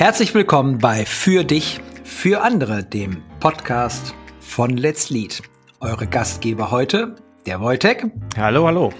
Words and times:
Herzlich 0.00 0.32
willkommen 0.32 0.78
bei 0.78 1.04
Für 1.04 1.44
dich, 1.44 1.78
für 2.04 2.40
andere, 2.40 2.82
dem 2.82 3.22
Podcast 3.38 4.14
von 4.40 4.78
Let's 4.78 5.10
Lead. 5.10 5.42
Eure 5.78 6.06
Gastgeber 6.06 6.70
heute, 6.70 7.16
der 7.44 7.60
Wojtek. 7.60 8.06
Hallo, 8.34 8.66
hallo. 8.66 8.94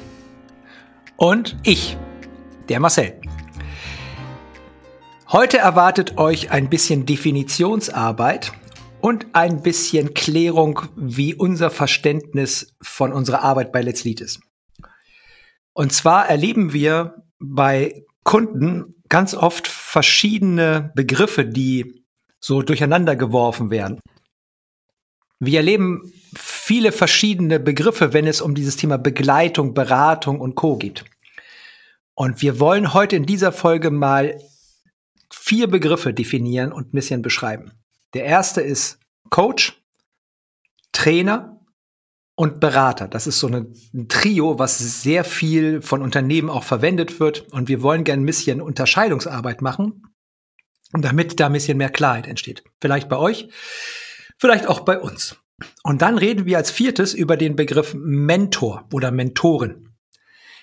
Und 1.17 1.57
ich, 1.65 1.97
der 2.69 2.81
Marcel. 2.81 3.19
Heute 5.33 5.57
erwartet 5.57 6.19
euch 6.19 6.51
ein 6.51 6.69
bisschen 6.69 7.07
Definitionsarbeit 7.07 8.53
und 9.01 9.29
ein 9.33 9.63
bisschen 9.63 10.13
Klärung, 10.13 10.83
wie 10.97 11.35
unser 11.35 11.71
Verständnis 11.71 12.77
von 12.83 13.11
unserer 13.15 13.41
Arbeit 13.41 13.73
bei 13.73 13.81
Let's 13.81 14.05
Lead 14.05 14.21
ist. 14.21 14.41
Und 15.73 15.95
zwar 15.95 16.29
erleben 16.29 16.75
wir 16.75 17.25
bei 17.39 18.05
Kunden 18.23 19.00
ganz 19.11 19.35
oft 19.35 19.69
verschiedene 19.69 20.93
Begriffe, 20.95 21.45
die 21.45 22.03
so 22.41 22.63
durcheinander 22.63 23.17
geworfen 23.17 23.71
werden. 23.71 24.01
Wir 25.39 25.59
erleben 25.59 26.13
viele 26.35 26.93
verschiedene 26.93 27.61
Begriffe, 27.61 28.15
wenn 28.15 28.27
es 28.27 28.41
um 28.41 28.55
dieses 28.55 28.77
Thema 28.77 28.97
Begleitung, 28.97 29.75
Beratung 29.75 30.41
und 30.41 30.55
Co 30.55 30.77
geht. 30.77 31.05
Und 32.15 32.41
wir 32.41 32.61
wollen 32.61 32.95
heute 32.95 33.17
in 33.17 33.27
dieser 33.27 33.53
Folge 33.53 33.91
mal 33.91 34.39
vier 35.33 35.69
Begriffe 35.69 36.15
definieren 36.15 36.73
und 36.73 36.89
ein 36.89 36.97
bisschen 36.97 37.23
beschreiben. 37.23 37.73
Der 38.15 38.25
erste 38.25 38.61
ist 38.61 38.99
Coach, 39.31 39.83
Trainer 40.93 41.60
und 42.41 42.59
Berater. 42.59 43.07
Das 43.07 43.27
ist 43.27 43.39
so 43.39 43.49
eine, 43.49 43.67
ein 43.93 44.09
Trio, 44.09 44.59
was 44.59 44.79
sehr 44.79 45.25
viel 45.25 45.83
von 45.83 46.01
Unternehmen 46.01 46.49
auch 46.49 46.65
verwendet 46.65 47.21
wird. 47.21 47.53
Und 47.53 47.69
wir 47.69 47.83
wollen 47.83 48.03
gerne 48.03 48.23
ein 48.23 48.27
bisschen 48.27 48.63
Unterscheidungsarbeit 48.63 49.61
machen, 49.61 50.05
damit 50.95 51.39
da 51.39 51.49
ein 51.49 51.53
bisschen 51.53 51.77
mehr 51.77 51.91
Klarheit 51.91 52.27
entsteht. 52.27 52.65
Vielleicht 52.81 53.11
bei 53.11 53.19
euch, 53.19 53.51
vielleicht 54.39 54.69
auch 54.69 54.81
bei 54.81 54.99
uns. 54.99 55.37
Und 55.83 56.01
dann 56.01 56.17
reden 56.17 56.47
wir 56.47 56.57
als 56.57 56.71
viertes 56.71 57.13
über 57.13 57.37
den 57.37 57.57
Begriff 57.57 57.93
Mentor 57.93 58.89
oder 58.91 59.11
Mentorin. 59.11 59.91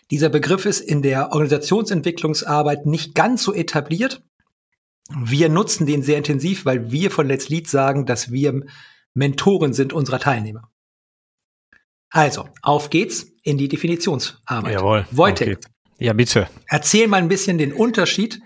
Dieser 0.09 0.29
Begriff 0.29 0.65
ist 0.65 0.79
in 0.79 1.03
der 1.03 1.31
Organisationsentwicklungsarbeit 1.31 2.87
nicht 2.87 3.13
ganz 3.13 3.43
so 3.43 3.53
etabliert. 3.53 4.23
Wir 5.15 5.47
nutzen 5.47 5.85
den 5.85 6.01
sehr 6.01 6.17
intensiv, 6.17 6.65
weil 6.65 6.89
wir 6.89 7.11
von 7.11 7.27
Let's 7.27 7.49
Lead 7.49 7.67
sagen, 7.67 8.07
dass 8.07 8.31
wir 8.31 8.63
Mentoren 9.13 9.73
sind 9.73 9.93
unserer 9.93 10.19
Teilnehmer. 10.19 10.71
Also, 12.09 12.47
auf 12.61 12.89
geht's 12.89 13.27
in 13.43 13.57
die 13.57 13.67
Definitionsarbeit. 13.67 14.73
Jawohl. 14.73 15.05
Wojtek. 15.11 15.59
Ja, 15.99 16.13
bitte. 16.13 16.47
Erzähl 16.67 17.07
mal 17.07 17.17
ein 17.17 17.27
bisschen 17.27 17.57
den 17.57 17.73
Unterschied 17.73 18.41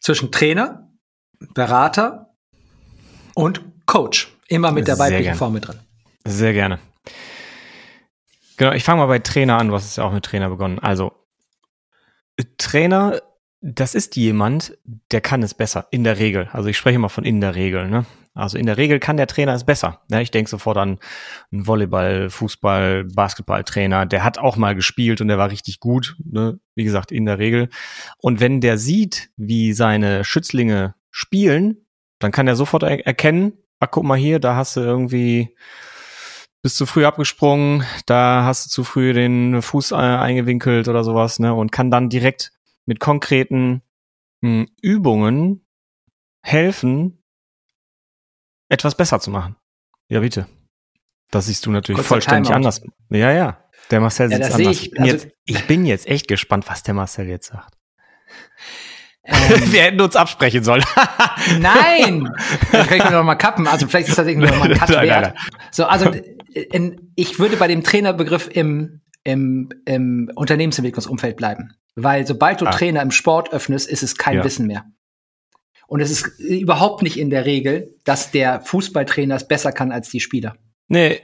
zwischen 0.00 0.32
Trainer, 0.32 0.90
Berater 1.54 2.34
und 3.34 3.62
Coach. 3.86 4.32
Immer 4.48 4.72
mit 4.72 4.88
der 4.88 4.98
weiblichen 4.98 5.34
Form 5.34 5.52
mit 5.52 5.68
drin. 5.68 5.78
Sehr 6.24 6.52
gerne. 6.52 6.78
Genau, 8.56 8.72
ich 8.72 8.82
fange 8.82 9.00
mal 9.00 9.06
bei 9.06 9.20
Trainer 9.20 9.58
an. 9.58 9.68
Du 9.68 9.74
hast 9.74 9.84
es 9.84 9.96
ja 9.96 10.04
auch 10.04 10.12
mit 10.12 10.24
Trainer 10.24 10.48
begonnen. 10.48 10.78
Also, 10.78 11.12
Trainer, 12.56 13.20
das 13.60 13.94
ist 13.94 14.16
jemand, 14.16 14.76
der 15.12 15.20
kann 15.20 15.42
es 15.42 15.54
besser, 15.54 15.86
in 15.90 16.04
der 16.04 16.18
Regel. 16.18 16.48
Also 16.52 16.68
ich 16.68 16.76
spreche 16.76 16.98
mal 16.98 17.08
von 17.08 17.24
in 17.24 17.40
der 17.40 17.54
Regel. 17.54 17.88
Ne? 17.88 18.04
Also 18.38 18.56
in 18.56 18.66
der 18.66 18.76
Regel 18.76 19.00
kann 19.00 19.16
der 19.16 19.26
Trainer 19.26 19.54
es 19.54 19.64
besser. 19.64 20.02
Ja, 20.10 20.20
ich 20.20 20.30
denke 20.30 20.48
sofort 20.48 20.76
an 20.78 20.98
einen 21.50 21.66
Volleyball, 21.66 22.30
Fußball, 22.30 23.04
Basketballtrainer. 23.04 24.06
Der 24.06 24.24
hat 24.24 24.38
auch 24.38 24.56
mal 24.56 24.74
gespielt 24.74 25.20
und 25.20 25.28
der 25.28 25.38
war 25.38 25.50
richtig 25.50 25.80
gut. 25.80 26.16
Ne? 26.24 26.60
Wie 26.74 26.84
gesagt, 26.84 27.10
in 27.10 27.26
der 27.26 27.38
Regel. 27.38 27.68
Und 28.18 28.40
wenn 28.40 28.60
der 28.60 28.78
sieht, 28.78 29.30
wie 29.36 29.72
seine 29.72 30.24
Schützlinge 30.24 30.94
spielen, 31.10 31.86
dann 32.20 32.30
kann 32.30 32.46
er 32.46 32.56
sofort 32.56 32.84
er 32.84 33.04
erkennen, 33.06 33.54
ach 33.80 33.88
guck 33.90 34.04
mal 34.04 34.18
hier, 34.18 34.38
da 34.38 34.56
hast 34.56 34.76
du 34.76 34.80
irgendwie 34.80 35.54
bist 36.62 36.76
zu 36.76 36.86
früh 36.86 37.04
abgesprungen, 37.04 37.84
da 38.06 38.44
hast 38.44 38.66
du 38.66 38.70
zu 38.70 38.84
früh 38.84 39.12
den 39.12 39.62
Fuß 39.62 39.92
äh, 39.92 39.96
eingewinkelt 39.96 40.88
oder 40.88 41.04
sowas, 41.04 41.38
ne? 41.38 41.54
Und 41.54 41.70
kann 41.70 41.90
dann 41.90 42.08
direkt 42.08 42.52
mit 42.84 43.00
konkreten 43.00 43.82
mh, 44.40 44.50
hm, 44.50 44.68
Übungen 44.82 45.64
helfen, 46.42 47.17
etwas 48.68 48.94
besser 48.94 49.20
zu 49.20 49.30
machen. 49.30 49.56
Ja, 50.08 50.20
bitte. 50.20 50.46
Das 51.30 51.46
siehst 51.46 51.66
du 51.66 51.70
natürlich 51.70 51.98
Kurzer 51.98 52.08
vollständig 52.08 52.54
anders. 52.54 52.82
Ja, 53.10 53.32
ja. 53.32 53.58
Der 53.90 54.00
Marcel 54.00 54.28
sitzt 54.28 54.50
ja, 54.50 54.54
anders. 54.54 54.80
Ich, 54.80 54.90
bin 54.90 55.02
also, 55.02 55.12
jetzt, 55.14 55.28
ich 55.44 55.66
bin 55.66 55.86
jetzt 55.86 56.06
echt 56.06 56.28
gespannt, 56.28 56.68
was 56.68 56.82
der 56.82 56.94
Marcel 56.94 57.26
jetzt 57.26 57.48
sagt. 57.48 57.74
Ähm, 59.24 59.36
Wir 59.72 59.82
hätten 59.82 60.00
uns 60.00 60.16
absprechen 60.16 60.64
sollen. 60.64 60.84
nein! 61.60 62.30
Dann 62.72 62.86
kann 62.86 62.98
ich 62.98 63.04
mir 63.04 63.10
noch 63.12 63.24
mal 63.24 63.34
kappen. 63.34 63.66
Also 63.66 63.86
vielleicht 63.86 64.08
ist 64.08 64.18
das 64.18 64.26
irgendwie 64.26 64.48
noch 64.48 64.58
mal 64.58 64.70
ein 64.70 64.78
Cut 64.78 64.90
nein, 64.90 65.08
wert. 65.08 65.22
Nein, 65.22 65.32
nein. 65.34 65.68
So, 65.70 65.84
also 65.84 66.10
in, 66.52 67.12
ich 67.14 67.38
würde 67.38 67.56
bei 67.56 67.68
dem 67.68 67.82
Trainerbegriff 67.82 68.48
im, 68.50 69.02
im, 69.24 69.68
im 69.84 70.30
Unternehmensentwicklungsumfeld 70.34 71.36
bleiben. 71.36 71.74
Weil 71.94 72.26
sobald 72.26 72.60
du 72.60 72.66
ah. 72.66 72.70
Trainer 72.70 73.02
im 73.02 73.10
Sport 73.10 73.52
öffnest, 73.52 73.88
ist 73.88 74.02
es 74.02 74.16
kein 74.16 74.36
ja. 74.36 74.44
Wissen 74.44 74.66
mehr. 74.66 74.84
Und 75.88 76.00
es 76.00 76.10
ist 76.10 76.38
überhaupt 76.38 77.02
nicht 77.02 77.18
in 77.18 77.30
der 77.30 77.46
Regel, 77.46 77.94
dass 78.04 78.30
der 78.30 78.60
Fußballtrainer 78.60 79.34
es 79.34 79.48
besser 79.48 79.72
kann 79.72 79.90
als 79.90 80.10
die 80.10 80.20
Spieler. 80.20 80.54
Nee. 80.86 81.22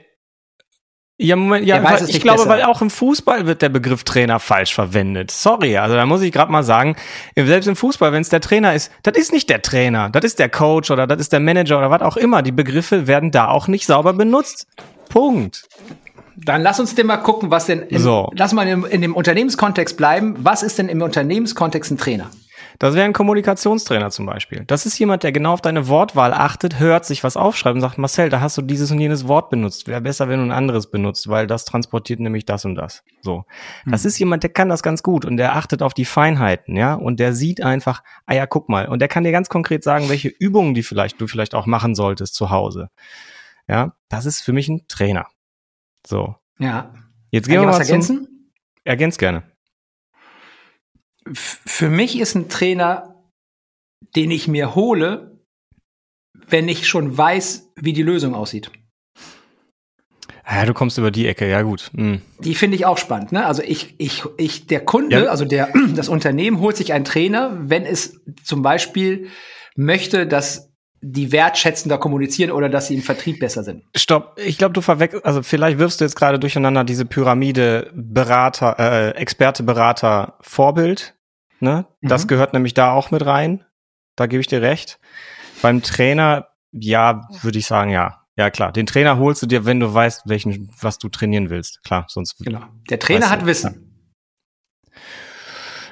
Ja, 1.17 1.35
Moment, 1.35 1.65
ja, 1.65 1.81
weil, 1.81 2.09
ich 2.09 2.19
glaube, 2.19 2.39
besser. 2.39 2.49
weil 2.49 2.63
auch 2.63 2.81
im 2.81 2.89
Fußball 2.89 3.45
wird 3.45 3.61
der 3.61 3.69
Begriff 3.69 4.03
Trainer 4.03 4.39
falsch 4.39 4.73
verwendet. 4.73 5.29
Sorry, 5.31 5.77
also 5.77 5.95
da 5.95 6.05
muss 6.05 6.21
ich 6.23 6.31
gerade 6.31 6.51
mal 6.51 6.63
sagen, 6.63 6.97
selbst 7.37 7.67
im 7.67 7.75
Fußball, 7.75 8.11
wenn 8.11 8.21
es 8.21 8.29
der 8.29 8.41
Trainer 8.41 8.73
ist, 8.73 8.91
das 9.03 9.15
ist 9.15 9.31
nicht 9.31 9.49
der 9.49 9.61
Trainer, 9.61 10.09
das 10.09 10.25
ist 10.25 10.39
der 10.39 10.49
Coach 10.49 10.89
oder 10.91 11.07
das 11.07 11.21
ist 11.21 11.31
der 11.31 11.39
Manager 11.39 11.77
oder 11.77 11.91
was 11.91 12.01
auch 12.01 12.17
immer. 12.17 12.41
Die 12.41 12.51
Begriffe 12.51 13.07
werden 13.07 13.31
da 13.31 13.47
auch 13.47 13.67
nicht 13.67 13.85
sauber 13.85 14.13
benutzt. 14.13 14.67
Punkt. 15.07 15.69
Dann 16.35 16.61
lass 16.63 16.79
uns 16.79 16.95
denn 16.95 17.05
mal 17.05 17.17
gucken, 17.17 17.49
was 17.49 17.67
denn, 17.67 17.83
in, 17.83 17.99
so. 17.99 18.29
lass 18.35 18.51
mal 18.51 18.67
in, 18.67 18.83
in 18.83 19.01
dem 19.01 19.15
Unternehmenskontext 19.15 19.95
bleiben. 19.95 20.35
Was 20.39 20.63
ist 20.63 20.79
denn 20.79 20.89
im 20.89 21.01
Unternehmenskontext 21.01 21.91
ein 21.91 21.97
Trainer? 21.97 22.29
Das 22.79 22.95
wäre 22.95 23.05
ein 23.05 23.13
Kommunikationstrainer 23.13 24.09
zum 24.09 24.25
Beispiel. 24.25 24.63
Das 24.67 24.85
ist 24.85 24.97
jemand, 24.99 25.23
der 25.23 25.31
genau 25.31 25.53
auf 25.53 25.61
deine 25.61 25.87
Wortwahl 25.87 26.33
achtet, 26.33 26.79
hört, 26.79 27.05
sich 27.05 27.23
was 27.23 27.37
aufschreibt 27.37 27.75
und 27.75 27.81
sagt, 27.81 27.97
Marcel, 27.97 28.29
da 28.29 28.41
hast 28.41 28.57
du 28.57 28.61
dieses 28.61 28.91
und 28.91 28.99
jenes 28.99 29.27
Wort 29.27 29.49
benutzt. 29.49 29.87
Wäre 29.87 30.01
besser, 30.01 30.27
wenn 30.27 30.39
du 30.39 30.45
ein 30.45 30.51
anderes 30.51 30.89
benutzt, 30.89 31.27
weil 31.27 31.47
das 31.47 31.65
transportiert 31.65 32.19
nämlich 32.19 32.45
das 32.45 32.65
und 32.65 32.75
das. 32.75 33.03
So. 33.21 33.45
Das 33.85 34.03
hm. 34.03 34.07
ist 34.07 34.19
jemand, 34.19 34.43
der 34.43 34.51
kann 34.51 34.69
das 34.69 34.83
ganz 34.83 35.03
gut 35.03 35.25
und 35.25 35.37
der 35.37 35.55
achtet 35.55 35.81
auf 35.81 35.93
die 35.93 36.05
Feinheiten, 36.05 36.75
ja, 36.75 36.93
und 36.93 37.19
der 37.19 37.33
sieht 37.33 37.61
einfach, 37.63 38.03
ah 38.25 38.33
ja, 38.33 38.45
guck 38.45 38.69
mal, 38.69 38.87
und 38.87 38.99
der 38.99 39.07
kann 39.07 39.23
dir 39.23 39.31
ganz 39.31 39.49
konkret 39.49 39.83
sagen, 39.83 40.09
welche 40.09 40.29
Übungen 40.29 40.73
die 40.73 40.83
vielleicht, 40.83 41.19
du 41.21 41.27
vielleicht 41.27 41.55
auch 41.55 41.65
machen 41.65 41.95
solltest 41.95 42.35
zu 42.35 42.49
Hause. 42.49 42.89
Ja, 43.67 43.93
das 44.09 44.25
ist 44.25 44.41
für 44.41 44.53
mich 44.53 44.67
ein 44.67 44.87
Trainer. 44.87 45.27
So. 46.05 46.35
Ja. 46.59 46.93
Jetzt 47.31 47.47
gehen 47.47 47.61
wir 47.61 47.67
mal 47.67 47.79
ergänzen? 47.79 48.25
Zum, 48.25 48.51
ergänzt 48.83 49.19
gerne 49.19 49.43
für 51.33 51.89
mich 51.89 52.19
ist 52.19 52.35
ein 52.35 52.49
Trainer, 52.49 53.23
den 54.15 54.31
ich 54.31 54.47
mir 54.47 54.75
hole, 54.75 55.39
wenn 56.47 56.67
ich 56.67 56.87
schon 56.87 57.17
weiß, 57.17 57.71
wie 57.75 57.93
die 57.93 58.03
Lösung 58.03 58.35
aussieht. 58.35 58.71
Ja, 60.47 60.65
du 60.65 60.73
kommst 60.73 60.97
über 60.97 61.09
die 61.09 61.27
Ecke, 61.27 61.49
ja 61.49 61.63
gut. 61.63 61.89
Mhm. 61.93 62.21
Die 62.39 62.53
finde 62.53 62.75
ich 62.75 62.85
auch 62.85 62.99
spannend. 62.99 63.31
Ne? 63.31 63.45
Also 63.45 63.63
ich, 63.63 63.95
ich, 63.97 64.23
ich, 64.37 64.67
der 64.67 64.85
Kunde, 64.85 65.23
ja. 65.23 65.29
also 65.29 65.43
der, 65.43 65.69
das 65.95 66.07
Unternehmen 66.07 66.59
holt 66.59 66.77
sich 66.77 66.93
einen 66.93 67.05
Trainer, 67.05 67.57
wenn 67.59 67.83
es 67.83 68.21
zum 68.43 68.61
Beispiel 68.61 69.29
möchte, 69.75 70.27
dass 70.27 70.71
die 71.01 71.31
wertschätzender 71.31 71.97
kommunizieren 71.97 72.51
oder 72.51 72.69
dass 72.69 72.87
sie 72.87 72.95
im 72.95 73.01
Vertrieb 73.01 73.39
besser 73.39 73.63
sind. 73.63 73.83
Stopp, 73.95 74.39
ich 74.43 74.57
glaube, 74.57 74.73
du 74.73 74.81
verwechselst, 74.81 75.25
also 75.25 75.43
vielleicht 75.43 75.77
wirfst 75.77 75.99
du 75.99 76.05
jetzt 76.05 76.15
gerade 76.15 76.39
durcheinander 76.39 76.83
diese 76.83 77.05
Pyramide 77.05 77.91
Berater, 77.93 78.75
äh, 78.79 79.09
Experte, 79.11 79.63
Berater, 79.63 80.37
Vorbild. 80.41 81.14
Ne? 81.59 81.85
Mhm. 82.01 82.07
Das 82.07 82.27
gehört 82.27 82.53
nämlich 82.53 82.73
da 82.73 82.91
auch 82.91 83.11
mit 83.11 83.25
rein. 83.25 83.65
Da 84.15 84.27
gebe 84.27 84.41
ich 84.41 84.47
dir 84.47 84.61
recht. 84.61 84.99
Beim 85.61 85.81
Trainer, 85.81 86.47
ja, 86.71 87.27
würde 87.41 87.59
ich 87.59 87.65
sagen, 87.65 87.91
ja. 87.91 88.21
Ja, 88.37 88.49
klar. 88.49 88.73
Den 88.73 88.85
Trainer 88.85 89.17
holst 89.17 89.41
du 89.41 89.45
dir, 89.45 89.65
wenn 89.65 89.79
du 89.79 89.93
weißt, 89.93 90.23
welchen, 90.25 90.69
was 90.81 90.97
du 90.97 91.07
trainieren 91.07 91.49
willst. 91.49 91.81
Klar, 91.83 92.05
sonst. 92.09 92.37
Genau. 92.39 92.63
Der 92.89 92.99
Trainer 92.99 93.29
hat 93.29 93.43
du, 93.43 93.45
Wissen. 93.45 94.11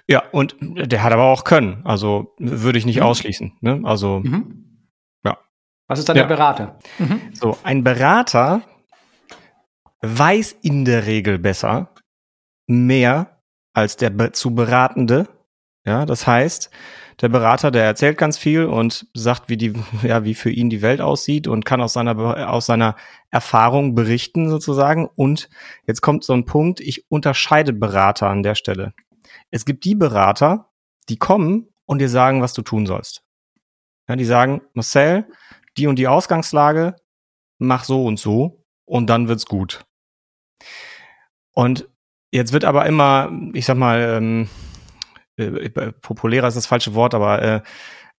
Ja. 0.07 0.21
ja. 0.21 0.23
und 0.31 0.57
der 0.59 1.03
hat 1.03 1.13
aber 1.13 1.23
auch 1.23 1.45
Können. 1.45 1.81
Also 1.85 2.33
würde 2.37 2.77
ich 2.77 2.85
nicht 2.85 2.97
mhm. 2.97 3.03
ausschließen. 3.03 3.57
Ne? 3.61 3.81
Also, 3.85 4.19
mhm. 4.19 4.89
ja. 5.23 5.37
Was 5.87 5.99
ist 5.99 6.09
dann 6.09 6.17
ja. 6.17 6.23
der 6.23 6.35
Berater? 6.35 6.79
Mhm. 6.99 7.21
So, 7.33 7.57
ein 7.63 7.83
Berater 7.83 8.61
weiß 10.01 10.57
in 10.61 10.83
der 10.83 11.05
Regel 11.05 11.39
besser 11.39 11.93
mehr 12.67 13.41
als 13.73 13.95
der 13.95 14.33
zu 14.33 14.53
Beratende 14.53 15.27
ja, 15.85 16.05
das 16.05 16.25
heißt, 16.25 16.69
der 17.21 17.29
Berater, 17.29 17.69
der 17.69 17.83
erzählt 17.83 18.17
ganz 18.17 18.37
viel 18.37 18.65
und 18.65 19.07
sagt, 19.13 19.49
wie 19.49 19.57
die, 19.57 19.73
ja, 20.03 20.23
wie 20.23 20.33
für 20.33 20.49
ihn 20.49 20.69
die 20.69 20.81
Welt 20.81 21.01
aussieht 21.01 21.47
und 21.47 21.65
kann 21.65 21.81
aus 21.81 21.93
seiner, 21.93 22.49
aus 22.49 22.65
seiner 22.65 22.95
Erfahrung 23.29 23.95
berichten 23.95 24.49
sozusagen. 24.49 25.09
Und 25.15 25.49
jetzt 25.85 26.01
kommt 26.01 26.23
so 26.23 26.33
ein 26.33 26.45
Punkt, 26.45 26.79
ich 26.79 27.09
unterscheide 27.11 27.73
Berater 27.73 28.29
an 28.29 28.43
der 28.43 28.55
Stelle. 28.55 28.93
Es 29.51 29.65
gibt 29.65 29.85
die 29.85 29.95
Berater, 29.95 30.69
die 31.09 31.17
kommen 31.17 31.67
und 31.85 31.99
dir 31.99 32.09
sagen, 32.09 32.41
was 32.41 32.53
du 32.53 32.61
tun 32.61 32.85
sollst. 32.85 33.23
Ja, 34.07 34.15
die 34.15 34.25
sagen, 34.25 34.61
Marcel, 34.73 35.27
die 35.77 35.87
und 35.87 35.97
die 35.97 36.07
Ausgangslage, 36.07 36.95
mach 37.57 37.83
so 37.83 38.05
und 38.05 38.19
so 38.19 38.63
und 38.85 39.07
dann 39.09 39.27
wird's 39.27 39.45
gut. 39.45 39.85
Und 41.53 41.89
jetzt 42.31 42.53
wird 42.53 42.65
aber 42.65 42.85
immer, 42.85 43.31
ich 43.53 43.65
sag 43.65 43.77
mal, 43.77 44.01
ähm, 44.01 44.49
äh, 45.37 45.43
äh 45.45 45.91
populärer 45.93 46.47
ist 46.47 46.57
das 46.57 46.65
falsche 46.65 46.93
Wort, 46.93 47.13
aber 47.13 47.41
äh, 47.41 47.61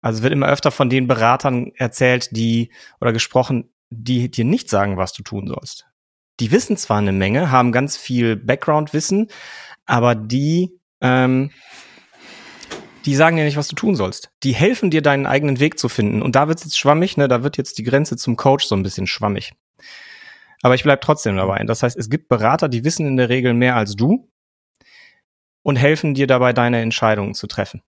also 0.01 0.21
wird 0.21 0.33
immer 0.33 0.50
öfter 0.50 0.71
von 0.71 0.89
den 0.89 1.07
Beratern 1.07 1.71
erzählt, 1.75 2.36
die 2.36 2.71
oder 3.00 3.13
gesprochen, 3.13 3.69
die 3.89 4.30
dir 4.30 4.45
nicht 4.45 4.69
sagen, 4.69 4.98
was 4.98 5.13
du 5.13 5.24
tun 5.24 5.48
sollst. 5.48 5.86
Die 6.39 6.51
wissen 6.51 6.77
zwar 6.77 6.98
eine 6.98 7.12
Menge, 7.12 7.51
haben 7.51 7.71
ganz 7.71 7.95
viel 7.95 8.36
Background-Wissen, 8.36 9.27
aber 9.86 10.15
die, 10.15 10.80
ähm, 11.00 11.51
die 13.06 13.16
sagen 13.16 13.38
dir 13.38 13.45
nicht, 13.45 13.57
was 13.57 13.68
du 13.68 13.75
tun 13.75 13.95
sollst. 13.95 14.31
Die 14.44 14.54
helfen 14.54 14.89
dir, 14.89 15.01
deinen 15.01 15.25
eigenen 15.25 15.59
Weg 15.59 15.77
zu 15.77 15.89
finden. 15.89 16.21
Und 16.21 16.36
da 16.36 16.48
wird's 16.48 16.63
jetzt 16.63 16.77
schwammig, 16.77 17.18
ne? 17.18 17.27
Da 17.27 17.44
wird 17.44 17.57
jetzt 17.57 17.77
die 17.77 17.83
Grenze 17.83 18.18
zum 18.18 18.36
Coach 18.36 18.66
so 18.66 18.75
ein 18.75 18.83
bisschen 18.83 19.07
schwammig. 19.07 19.54
Aber 20.63 20.75
ich 20.75 20.83
bleib 20.83 21.01
trotzdem 21.01 21.36
dabei. 21.36 21.63
Das 21.66 21.83
heißt, 21.83 21.98
es 21.98 22.09
gibt 22.09 22.30
Berater, 22.30 22.68
die 22.68 22.83
wissen 22.83 23.06
in 23.06 23.18
der 23.18 23.30
Regel 23.30 23.54
mehr 23.54 23.75
als 23.75 23.95
du 23.95 24.30
und 25.63 25.77
helfen 25.77 26.13
dir 26.13 26.27
dabei, 26.27 26.54
deine 26.54 26.81
Entscheidungen 26.81 27.33
zu 27.33 27.48
treffen. 27.48 27.81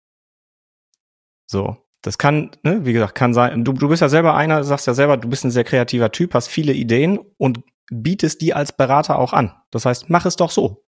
So. 1.46 1.78
Das 2.02 2.20
kann, 2.20 2.52
ne, 2.62 2.86
wie 2.86 2.94
gesagt, 2.94 3.16
kann 3.16 3.34
sein. 3.34 3.64
Du, 3.64 3.74
du 3.74 3.88
bist 3.88 4.02
ja 4.02 4.10
selber 4.10 4.36
einer, 4.36 4.64
sagst 4.64 4.86
ja 4.86 4.94
selber, 4.94 5.18
du 5.18 5.28
bist 5.28 5.44
ein 5.44 5.50
sehr 5.50 5.64
kreativer 5.64 6.12
Typ, 6.12 6.36
hast 6.36 6.48
viele 6.48 6.72
Ideen 6.72 7.18
und 7.38 7.62
bietest 7.92 8.42
die 8.42 8.54
als 8.54 8.78
Berater 8.78 9.18
auch 9.18 9.34
an. 9.34 9.54
Das 9.72 9.86
heißt, 9.86 10.10
mach 10.10 10.26
es 10.28 10.36
doch 10.36 10.52
so. 10.52 10.86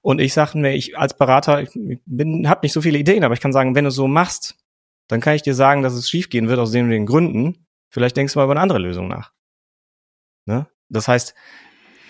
Und 0.00 0.18
ich 0.18 0.32
sage 0.32 0.56
mir, 0.56 0.72
ich 0.72 0.96
als 0.96 1.14
Berater, 1.16 1.60
ich 1.60 1.70
bin, 2.06 2.48
habe 2.48 2.60
nicht 2.62 2.72
so 2.72 2.80
viele 2.80 2.98
Ideen, 2.98 3.22
aber 3.22 3.34
ich 3.34 3.40
kann 3.40 3.52
sagen, 3.52 3.74
wenn 3.74 3.84
du 3.84 3.90
so 3.90 4.08
machst, 4.08 4.56
dann 5.08 5.20
kann 5.20 5.34
ich 5.34 5.42
dir 5.42 5.54
sagen, 5.54 5.82
dass 5.82 5.92
es 5.92 6.08
schiefgehen 6.08 6.48
wird 6.48 6.58
aus 6.58 6.70
den, 6.70 6.88
den 6.88 7.04
Gründen. 7.04 7.66
Vielleicht 7.90 8.16
denkst 8.16 8.32
du 8.32 8.38
mal 8.38 8.44
über 8.44 8.52
eine 8.52 8.60
andere 8.60 8.78
Lösung 8.78 9.08
nach. 9.08 9.32
Ne? 10.46 10.66
Das 10.88 11.06
heißt, 11.06 11.34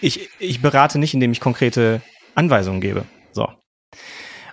ich, 0.01 0.29
ich 0.39 0.63
berate 0.63 1.01
nicht, 1.01 1.15
indem 1.15 1.33
ich 1.33 1.41
konkrete 1.41 2.01
Anweisungen 2.37 2.81
gebe. 2.81 3.07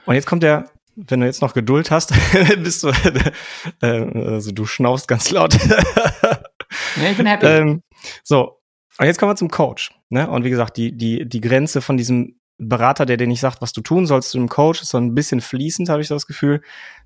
Und 0.05 0.15
jetzt 0.15 0.27
kommt 0.27 0.43
der 0.43 0.69
wenn 0.97 1.19
du 1.19 1.27
jetzt 1.27 1.41
noch 1.41 1.53
Geduld 1.53 1.91
hast, 1.91 2.11
bist 2.63 2.83
du, 2.83 2.87
äh, 3.81 3.85
also 3.85 4.51
du 4.51 4.65
schnaufst 4.65 5.07
ganz 5.07 5.29
laut. 5.29 5.53
ja, 5.53 7.09
ich 7.11 7.17
bin 7.17 7.27
happy. 7.27 7.45
Ähm, 7.45 7.83
so, 8.23 8.59
und 8.97 9.05
jetzt 9.05 9.19
kommen 9.19 9.31
wir 9.31 9.35
zum 9.35 9.51
Coach. 9.51 9.91
Ne? 10.09 10.29
Und 10.29 10.43
wie 10.43 10.49
gesagt, 10.49 10.75
die, 10.77 10.97
die, 10.97 11.29
die 11.29 11.41
Grenze 11.41 11.81
von 11.81 11.97
diesem 11.97 12.39
Berater, 12.57 13.05
der 13.05 13.17
dir 13.17 13.27
nicht 13.27 13.39
sagt, 13.39 13.61
was 13.61 13.71
du 13.71 13.81
tun 13.81 14.07
sollst, 14.07 14.31
zu 14.31 14.39
dem 14.39 14.49
Coach, 14.49 14.81
ist 14.81 14.89
so 14.89 14.97
ein 14.97 15.13
bisschen 15.13 15.41
fließend, 15.41 15.89
habe 15.89 16.01
ich 16.01 16.07
das 16.07 16.25
Gefühl. 16.25 16.63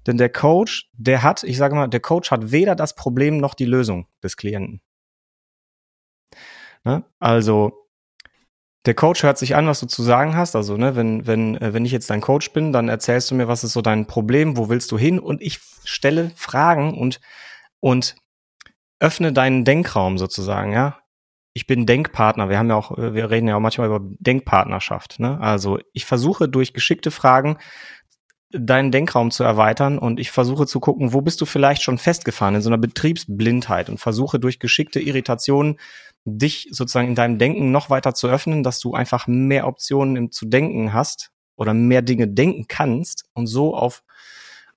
Denn 0.08 0.18
der 0.18 0.30
Coach, 0.30 0.90
der 0.94 1.22
hat, 1.24 1.44
ich 1.44 1.58
sage 1.58 1.76
mal, 1.76 1.88
der 1.88 2.00
Coach 2.00 2.32
hat 2.32 2.52
weder 2.52 2.76
das 2.76 2.96
Problem 2.96 3.38
noch 3.38 3.54
die 3.54 3.66
Lösung 3.66 4.08
des 4.24 4.38
Klienten. 4.38 4.82
Ne? 6.86 7.04
Also 7.20 7.81
der 8.86 8.96
Coach 8.96 9.24
hört 9.24 9.38
sich 9.38 9.56
an, 9.56 9.68
was 9.68 9.80
du 9.80 9.86
zu 9.86 10.02
sagen 10.02 10.36
hast. 10.36 10.56
Also, 10.56 10.78
ne, 10.78 10.96
wenn, 10.96 11.28
wenn, 11.28 11.56
äh, 11.58 11.74
wenn 11.74 11.86
ich 11.86 11.92
jetzt 11.92 12.10
dein 12.10 12.22
Coach 12.22 12.52
bin, 12.52 12.74
dann 12.74 12.90
erzählst 12.90 13.30
du 13.30 13.36
mir, 13.36 13.48
was 13.48 13.64
ist 13.64 13.74
so 13.74 13.82
dein 13.82 14.08
Problem, 14.08 14.58
wo 14.58 14.70
willst 14.70 14.92
du 14.92 14.98
hin? 14.98 15.20
Und 15.20 15.42
ich 15.42 15.60
stelle 15.84 16.32
Fragen 16.36 16.98
und, 16.98 17.20
und 17.80 18.16
öffne 19.00 19.34
deinen 19.34 19.66
Denkraum 19.66 20.18
sozusagen, 20.18 20.74
ja. 20.74 20.98
Ich 21.54 21.68
bin 21.68 21.86
Denkpartner. 21.86 22.48
Wir 22.50 22.58
haben 22.58 22.70
ja 22.70 22.76
auch, 22.76 22.98
äh, 22.98 23.14
wir 23.14 23.30
reden 23.30 23.48
ja 23.48 23.56
auch 23.58 23.60
manchmal 23.60 23.88
über 23.88 24.00
Denkpartnerschaft. 24.02 25.20
Ne? 25.20 25.40
Also 25.42 25.80
ich 25.92 26.06
versuche 26.06 26.48
durch 26.48 26.74
geschickte 26.74 27.12
Fragen 27.12 27.58
deinen 28.54 28.92
Denkraum 28.92 29.32
zu 29.32 29.44
erweitern 29.44 29.98
und 29.98 30.20
ich 30.20 30.32
versuche 30.32 30.66
zu 30.66 30.80
gucken, 30.80 31.14
wo 31.14 31.22
bist 31.22 31.42
du 31.42 31.46
vielleicht 31.46 31.84
schon 31.84 31.98
festgefahren 31.98 32.56
in 32.56 32.62
so 32.62 32.70
einer 32.70 32.78
Betriebsblindheit 32.78 33.90
und 33.90 34.00
versuche 34.00 34.40
durch 34.40 34.60
geschickte 34.60 35.00
Irritationen 35.00 35.78
dich 36.26 36.68
sozusagen 36.72 37.08
in 37.10 37.16
deinem 37.16 37.38
Denken 37.38 37.72
noch 37.72 37.90
weiter 37.90 38.14
zu 38.14 38.28
öffnen, 38.28 38.64
dass 38.64 38.80
du 38.80 38.94
einfach 38.94 39.28
mehr 39.28 39.68
Optionen 39.68 40.16
im 40.16 40.32
zu 40.32 40.46
denken 40.46 40.94
hast 40.94 41.32
oder 41.56 41.74
mehr 41.74 42.02
Dinge 42.02 42.28
denken 42.28 42.66
kannst 42.68 43.26
und 43.34 43.48
so 43.48 43.76
auf 43.76 44.04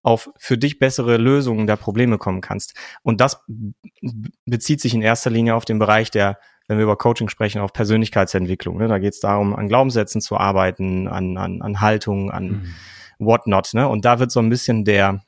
auf 0.05 0.31
für 0.37 0.59
dich 0.59 0.79
bessere 0.79 1.17
Lösungen 1.17 1.67
der 1.67 1.77
Probleme 1.77 2.19
kommen 2.19 2.43
kannst. 2.43 2.75
Und 3.03 3.23
das 3.23 3.43
bezieht 4.45 4.83
sich 4.83 4.93
in 4.93 5.01
erster 5.01 5.31
Linie 5.31 5.55
auf 5.55 5.65
den 5.65 5.79
Bereich 5.79 6.11
der, 6.11 6.39
wenn 6.69 6.77
wir 6.77 6.85
über 6.85 6.99
Coaching 6.99 7.31
sprechen, 7.31 7.63
auf 7.63 7.73
Persönlichkeitsentwicklung. 7.73 8.77
Ne? 8.77 8.87
Da 8.87 8.99
geht 8.99 9.15
es 9.15 9.21
darum, 9.21 9.57
an 9.57 9.67
Glaubenssätzen 9.67 10.21
zu 10.21 10.37
arbeiten, 10.37 11.09
an, 11.09 11.39
an, 11.39 11.63
an 11.63 11.81
Haltung, 11.81 12.31
an 12.31 12.47
mhm. 12.47 12.75
whatnot. 13.19 13.73
Ne? 13.73 13.89
Und 13.89 14.05
da 14.05 14.19
wird 14.19 14.31
so 14.31 14.41
ein 14.41 14.51
bisschen 14.51 14.85
der 14.85 15.25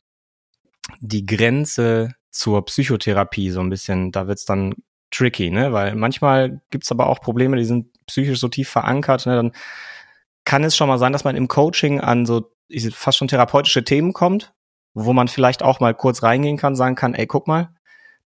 die 1.01 1.25
Grenze 1.25 2.15
zur 2.31 2.63
Psychotherapie 2.67 3.51
so 3.51 3.61
ein 3.61 3.71
bisschen, 3.71 4.13
da 4.13 4.29
wird's 4.29 4.45
dann 4.45 4.75
tricky, 5.11 5.51
ne? 5.51 5.73
Weil 5.73 5.95
manchmal 5.95 6.61
gibt's 6.71 6.91
aber 6.91 7.07
auch 7.09 7.21
Probleme, 7.21 7.57
die 7.57 7.65
sind 7.65 7.89
psychisch 8.07 8.41
so 8.41 8.49
tief 8.49 8.69
verankert, 8.69 9.27
ne? 9.27 9.37
Dann 9.37 9.53
kann 10.45 10.65
es 10.65 10.77
schon 10.77 10.89
mal 10.89 10.99
sein, 10.99 11.13
dass 11.13 11.25
man 11.25 11.37
im 11.37 11.49
Coaching 11.49 12.01
an 12.01 12.27
so 12.27 12.51
fast 12.93 13.19
schon 13.19 13.29
therapeutische 13.29 13.85
Themen 13.85 14.13
kommt, 14.13 14.55
wo 14.95 15.13
man 15.13 15.29
vielleicht 15.29 15.63
auch 15.63 15.81
mal 15.81 15.95
kurz 15.95 16.23
reingehen 16.23 16.57
kann, 16.57 16.77
sagen 16.77 16.95
kann, 16.95 17.15
ey, 17.15 17.27
guck 17.27 17.47
mal, 17.47 17.71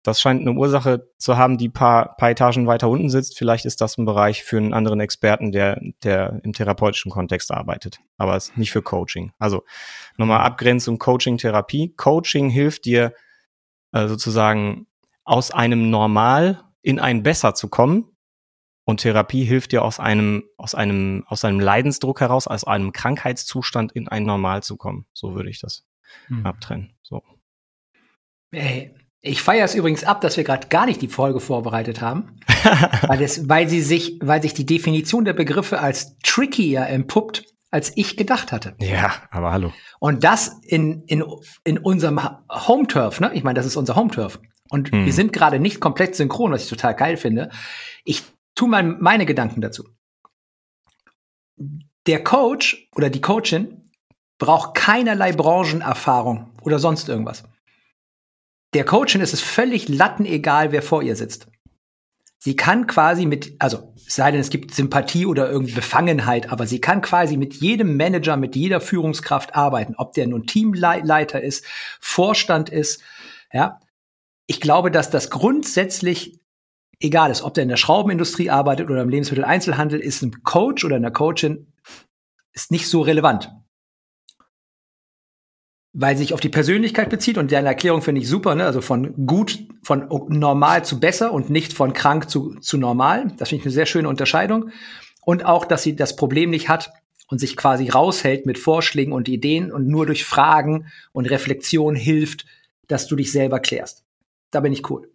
das 0.03 0.21
scheint 0.21 0.41
eine 0.41 0.53
Ursache 0.53 1.09
zu 1.19 1.37
haben, 1.37 1.59
die 1.59 1.69
paar, 1.69 2.17
paar 2.17 2.31
Etagen 2.31 2.67
weiter 2.67 2.89
unten 2.89 3.11
sitzt. 3.11 3.37
Vielleicht 3.37 3.67
ist 3.67 3.83
das 3.83 3.99
ein 3.99 4.07
Bereich 4.07 4.43
für 4.43 4.57
einen 4.57 4.73
anderen 4.73 5.01
Experten, 5.01 5.53
der, 5.53 5.79
der 6.03 6.41
im 6.43 6.55
therapeutischen 6.55 7.11
Kontext 7.11 7.53
arbeitet. 7.53 7.99
Aber 8.17 8.35
es 8.35 8.57
nicht 8.57 8.71
für 8.71 8.81
Coaching. 8.81 9.33
Also 9.39 9.63
nochmal 10.17 10.41
Abgrenzung 10.41 10.99
Coaching, 10.99 11.37
Therapie. 11.37 11.93
Coaching 11.97 12.49
hilft 12.49 12.87
dir 12.87 13.13
äh, 13.93 14.09
sozusagen 14.09 14.87
aus 15.25 15.51
einem 15.51 15.91
Normal 15.91 16.63
in 16.83 16.99
ein 16.99 17.23
Besser 17.23 17.55
zu 17.55 17.69
kommen. 17.69 18.17
Und 18.85 19.03
Therapie 19.03 19.45
hilft 19.45 19.73
dir 19.73 19.85
aus 19.85 20.01
einem, 20.01 20.45
aus 20.57 20.75
einem, 20.75 21.25
aus 21.29 21.45
einem 21.45 21.61
Leidensdruck 21.61 22.21
heraus, 22.21 22.49
aus 22.49 22.65
einem 22.65 22.93
Krankheitszustand 22.93 23.93
in 23.93 24.09
ein 24.09 24.25
Normal 24.25 24.63
zu 24.63 24.77
kommen. 24.77 25.07
So 25.13 25.35
würde 25.35 25.51
ich 25.51 25.61
das 25.61 25.85
hm. 26.27 26.45
abtrennen. 26.45 26.97
So. 27.03 27.23
Ey, 28.51 28.95
ich 29.23 29.43
feiere 29.43 29.65
es 29.65 29.75
übrigens 29.75 30.03
ab, 30.03 30.23
dass 30.23 30.37
wir 30.37 30.45
gerade 30.45 30.69
gar 30.69 30.87
nicht 30.87 31.03
die 31.03 31.09
Folge 31.09 31.41
vorbereitet 31.41 32.01
haben, 32.01 32.41
weil, 33.07 33.21
es, 33.23 33.49
weil 33.49 33.69
sie 33.69 33.83
sich, 33.83 34.19
weil 34.23 34.41
sich 34.41 34.55
die 34.55 34.67
Definition 34.67 35.25
der 35.25 35.35
Begriffe 35.35 35.81
als 35.81 36.19
trickier 36.21 36.87
entpuppt, 36.87 37.45
als 37.71 37.93
ich 37.97 38.17
gedacht 38.17 38.51
hatte. 38.51 38.75
Ja, 38.81 39.13
aber 39.31 39.53
hallo. 39.53 39.73
Und 39.99 40.25
das 40.25 40.59
in, 40.63 41.03
in, 41.05 41.23
in 41.65 41.79
unserem 41.79 42.21
Home 42.49 42.87
Turf, 42.89 43.21
ne? 43.21 43.31
Ich 43.35 43.45
meine, 43.45 43.57
das 43.59 43.67
ist 43.67 43.77
unser 43.77 43.95
Home 43.95 44.11
Turf. 44.11 44.41
Und 44.71 44.93
hm. 44.93 45.05
wir 45.05 45.13
sind 45.13 45.33
gerade 45.33 45.59
nicht 45.59 45.81
komplett 45.81 46.15
synchron, 46.15 46.53
was 46.53 46.65
ich 46.65 46.71
total 46.71 46.95
geil 46.95 47.17
finde. 47.17 47.51
Ich 48.05 48.23
tu 48.55 48.67
mal 48.67 48.83
meine 48.83 49.27
Gedanken 49.27 49.61
dazu. 49.61 49.85
Der 52.07 52.25
Coach 52.25 52.89
oder 52.95 53.11
die 53.11 53.21
Coachin 53.21 53.91
braucht 54.39 54.75
keinerlei 54.75 55.33
Branchenerfahrung 55.33 56.53
oder 56.63 56.79
sonst 56.79 57.09
irgendwas. 57.09 57.45
Der 58.73 58.85
Coachin 58.85 59.21
ist 59.21 59.35
es 59.35 59.41
völlig 59.41 59.89
lattenegal, 59.89 60.73
wer 60.73 60.83
vor 60.83 61.03
ihr 61.03 61.17
sitzt. 61.17 61.49
Sie 62.39 62.57
kann 62.57 62.87
quasi 62.87 63.27
mit, 63.27 63.57
also 63.59 63.93
es 64.07 64.15
sei 64.15 64.31
denn, 64.31 64.41
es 64.41 64.49
gibt 64.49 64.73
Sympathie 64.73 65.27
oder 65.27 65.51
irgendwie 65.51 65.75
Befangenheit, 65.75 66.51
aber 66.51 66.67
sie 66.67 66.81
kann 66.81 67.03
quasi 67.03 67.37
mit 67.37 67.55
jedem 67.55 67.99
Manager, 67.99 68.39
mit 68.39 68.57
jeder 68.57 68.81
Führungskraft 68.81 69.55
arbeiten, 69.55 69.95
ob 69.99 70.15
der 70.15 70.27
nun 70.27 70.47
Teamleiter 70.47 71.43
ist, 71.43 71.67
Vorstand 72.01 72.71
ist, 72.71 73.03
ja 73.53 73.79
ich 74.51 74.61
glaube, 74.61 74.91
dass 74.91 75.11
das 75.11 75.31
grundsätzlich 75.31 76.41
egal 76.99 77.31
ist, 77.31 77.43
ob 77.43 77.55
der 77.55 77.63
in 77.63 77.69
der 77.69 77.77
Schraubenindustrie 77.77 78.51
arbeitet 78.51 78.91
oder 78.91 79.01
im 79.01 79.09
Lebensmitteleinzelhandel, 79.09 80.01
ist 80.01 80.23
ein 80.23 80.43
Coach 80.43 80.85
oder 80.85 80.97
eine 80.97 81.13
Coachin 81.13 81.69
ist 82.53 82.73
nicht 82.73 82.89
so 82.89 83.01
relevant. 83.01 83.53
Weil 85.93 86.17
sich 86.17 86.35
auf 86.35 86.41
die 86.41 86.49
Persönlichkeit 86.49 87.11
bezieht 87.11 87.39
und 87.39 87.53
deine 87.53 87.69
Erklärung 87.69 88.03
finde 88.03 88.23
ich 88.23 88.29
super, 88.29 88.57
ne? 88.57 88.65
Also 88.65 88.81
von 88.81 89.25
gut, 89.25 89.69
von 89.85 90.09
normal 90.29 90.85
zu 90.85 90.99
besser 90.99 91.33
und 91.33 91.49
nicht 91.49 91.73
von 91.73 91.93
krank 91.93 92.29
zu, 92.29 92.57
zu 92.59 92.77
normal. 92.77 93.33
Das 93.39 93.51
finde 93.51 93.61
ich 93.61 93.67
eine 93.67 93.75
sehr 93.75 93.87
schöne 93.87 94.09
Unterscheidung. 94.09 94.71
Und 95.23 95.45
auch, 95.45 95.65
dass 95.65 95.85
sie 95.85 95.95
das 95.95 96.17
Problem 96.17 96.51
nicht 96.51 96.69
hat 96.69 96.93
und 97.29 97.39
sich 97.39 97.57
quasi 97.57 97.89
raushält 97.89 98.47
mit 98.47 98.59
Vorschlägen 98.59 99.13
und 99.13 99.29
Ideen 99.29 99.71
und 99.71 99.87
nur 99.87 100.07
durch 100.07 100.25
Fragen 100.25 100.87
und 101.13 101.31
Reflexion 101.31 101.95
hilft, 101.95 102.47
dass 102.89 103.07
du 103.07 103.15
dich 103.15 103.31
selber 103.31 103.61
klärst. 103.61 104.05
Da 104.51 104.61
bin 104.61 104.73
ich 104.73 104.89
cool. 104.91 105.11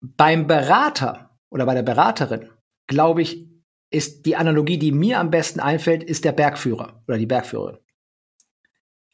Beim 0.00 0.46
Berater 0.46 1.30
oder 1.50 1.66
bei 1.66 1.74
der 1.74 1.82
Beraterin, 1.82 2.50
glaube 2.86 3.22
ich, 3.22 3.48
ist 3.90 4.26
die 4.26 4.36
Analogie, 4.36 4.78
die 4.78 4.92
mir 4.92 5.20
am 5.20 5.30
besten 5.30 5.60
einfällt, 5.60 6.02
ist 6.02 6.24
der 6.24 6.32
Bergführer 6.32 7.02
oder 7.06 7.16
die 7.16 7.26
Bergführerin. 7.26 7.78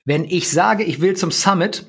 Wenn 0.05 0.25
ich 0.25 0.51
sage, 0.51 0.83
ich 0.83 1.01
will 1.01 1.15
zum 1.15 1.31
Summit 1.31 1.87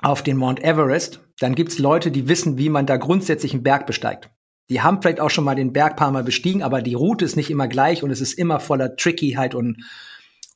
auf 0.00 0.22
den 0.22 0.36
Mount 0.36 0.62
Everest, 0.62 1.20
dann 1.40 1.54
gibt 1.54 1.72
es 1.72 1.78
Leute, 1.78 2.10
die 2.10 2.28
wissen, 2.28 2.56
wie 2.56 2.68
man 2.68 2.86
da 2.86 2.96
grundsätzlich 2.96 3.52
einen 3.52 3.64
Berg 3.64 3.86
besteigt. 3.86 4.30
Die 4.70 4.80
haben 4.80 5.02
vielleicht 5.02 5.20
auch 5.20 5.30
schon 5.30 5.44
mal 5.44 5.56
den 5.56 5.72
Berg 5.72 5.96
paar 5.96 6.12
Mal 6.12 6.24
bestiegen, 6.24 6.62
aber 6.62 6.80
die 6.80 6.94
Route 6.94 7.24
ist 7.24 7.36
nicht 7.36 7.50
immer 7.50 7.68
gleich 7.68 8.02
und 8.02 8.10
es 8.10 8.20
ist 8.20 8.34
immer 8.34 8.60
voller 8.60 8.96
Trickyheit 8.96 9.54
und 9.54 9.84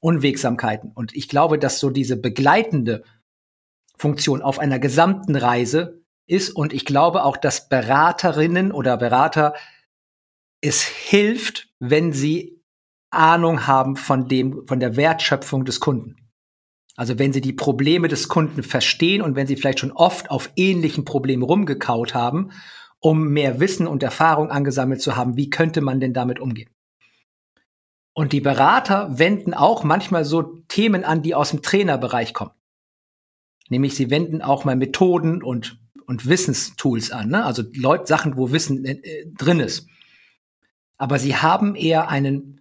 Unwegsamkeiten. 0.01 0.93
Und 0.95 1.15
ich 1.15 1.29
glaube, 1.29 1.59
dass 1.59 1.81
so 1.81 1.91
diese 1.91 2.17
begleitende 2.17 3.03
Funktion 3.97 4.43
auf 4.43 4.59
einer 4.59 4.79
gesamten 4.79 5.37
Reise 5.37 6.03
ist. 6.27 6.51
Und 6.51 6.73
ich 6.73 6.85
glaube 6.85 7.25
auch, 7.25 7.37
dass 7.37 7.69
Beraterinnen 7.69 8.73
oder 8.73 8.97
Berater 8.97 9.55
es 10.61 10.83
hilft, 10.83 11.69
wenn 11.79 12.13
sie 12.13 12.63
Ahnung 13.11 13.67
haben 13.67 13.97
von 13.97 14.29
dem, 14.29 14.67
von 14.67 14.81
der 14.81 14.97
Wertschöpfung 14.97 15.65
des 15.65 15.81
Kunden. 15.81 16.17
Also 16.97 17.19
wenn 17.19 17.33
sie 17.33 17.41
die 17.41 17.53
Probleme 17.53 18.09
des 18.09 18.29
Kunden 18.29 18.63
verstehen 18.63 19.23
und 19.23 19.37
wenn 19.37 19.47
sie 19.47 19.57
vielleicht 19.57 19.81
schon 19.81 19.93
oft 19.93 20.31
auf 20.31 20.51
ähnlichen 20.57 21.05
Problemen 21.05 21.43
rumgekaut 21.43 22.15
haben, 22.15 22.51
um 23.01 23.29
mehr 23.29 23.61
Wissen 23.61 23.87
und 23.87 24.03
Erfahrung 24.03 24.51
angesammelt 24.51 25.03
zu 25.03 25.17
haben, 25.17 25.37
wie 25.37 25.51
könnte 25.51 25.83
man 25.83 26.01
denn 26.01 26.15
damit 26.15 26.41
umgehen? 26.41 26.71
Und 28.15 28.33
die 28.33 28.41
Berater 28.41 29.19
wenden 29.19 29.53
auch 29.53 29.85
manchmal 29.85 30.25
so 30.25 30.43
Themen 30.69 31.05
an, 31.05 31.21
die 31.21 31.35
aus 31.35 31.51
dem 31.51 31.61
Trainerbereich 31.61 32.33
kommen. 32.33 32.53
Nämlich 33.69 33.97
sie 33.97 34.11
wenden 34.11 34.43
auch 34.43 34.65
mal 34.65 34.77
Methoden 34.77 35.43
und, 35.43 35.79
und 36.07 36.29
Wissenstools 36.29 37.11
an, 37.11 37.31
ne? 37.31 37.45
also 37.45 37.63
Leute, 37.75 38.07
Sachen, 38.07 38.37
wo 38.37 38.53
Wissen 38.53 38.85
äh, 38.85 39.27
drin 39.37 39.61
ist. 39.61 39.89
Aber 40.99 41.19
sie 41.19 41.37
haben 41.37 41.75
eher 41.75 42.09
einen 42.09 42.61